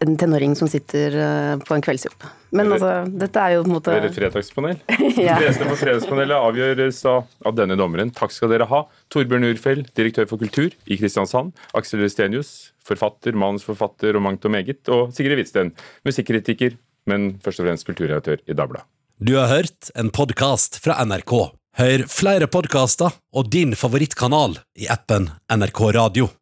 en 0.00 0.16
tenåring 0.16 0.54
som 0.56 0.68
sitter 0.70 1.16
eh, 1.18 1.56
på 1.62 1.74
en 1.76 1.84
kveldsjobb. 1.84 2.24
Men 2.56 2.74
altså, 2.74 2.90
dette 3.08 3.42
er 3.42 3.56
jo 3.56 3.64
på 3.64 3.70
en 3.70 3.76
måte 3.76 3.94
Dere 3.96 4.12
fredagspanel. 4.14 4.80
ja. 5.20 5.36
Fleste 5.40 5.68
på 5.68 5.78
Fredagspanelet 5.80 6.36
avgjøres 6.36 7.00
av, 7.08 7.28
av, 7.44 7.56
denne 7.58 7.78
dommeren. 7.80 8.12
Takk 8.16 8.34
skal 8.34 8.52
dere 8.52 8.68
ha. 8.70 8.84
Torbjørn 9.12 9.48
Urfeld, 9.52 9.92
direktør 9.98 10.28
for 10.30 10.42
kultur 10.42 10.74
i 10.86 10.98
Kristiansand. 11.00 11.54
Aksel 11.78 12.04
Stenius, 12.12 12.72
forfatter, 12.86 13.36
manusforfatter 13.38 14.18
og 14.18 14.26
mangt 14.26 14.48
og 14.48 14.54
meget. 14.56 14.82
Og 14.92 15.14
Sigrid 15.16 15.40
Hvitsten, 15.40 15.72
musikkritiker, 16.08 16.76
men 17.10 17.34
først 17.44 17.62
og 17.62 17.68
fremst 17.68 17.88
kulturredaktør 17.88 18.42
i 18.46 18.56
Dagbladet. 18.56 18.88
Du 19.22 19.36
har 19.38 19.52
hørt 19.52 19.92
en 19.94 20.10
podkast 20.10 20.80
fra 20.82 20.98
NRK. 21.06 21.34
Hør 21.78 22.02
flere 22.10 22.48
podkaster 22.52 23.14
og 23.32 23.48
din 23.54 23.76
favorittkanal 23.78 24.58
i 24.76 24.90
appen 24.92 25.30
NRK 25.48 25.84
Radio. 25.96 26.32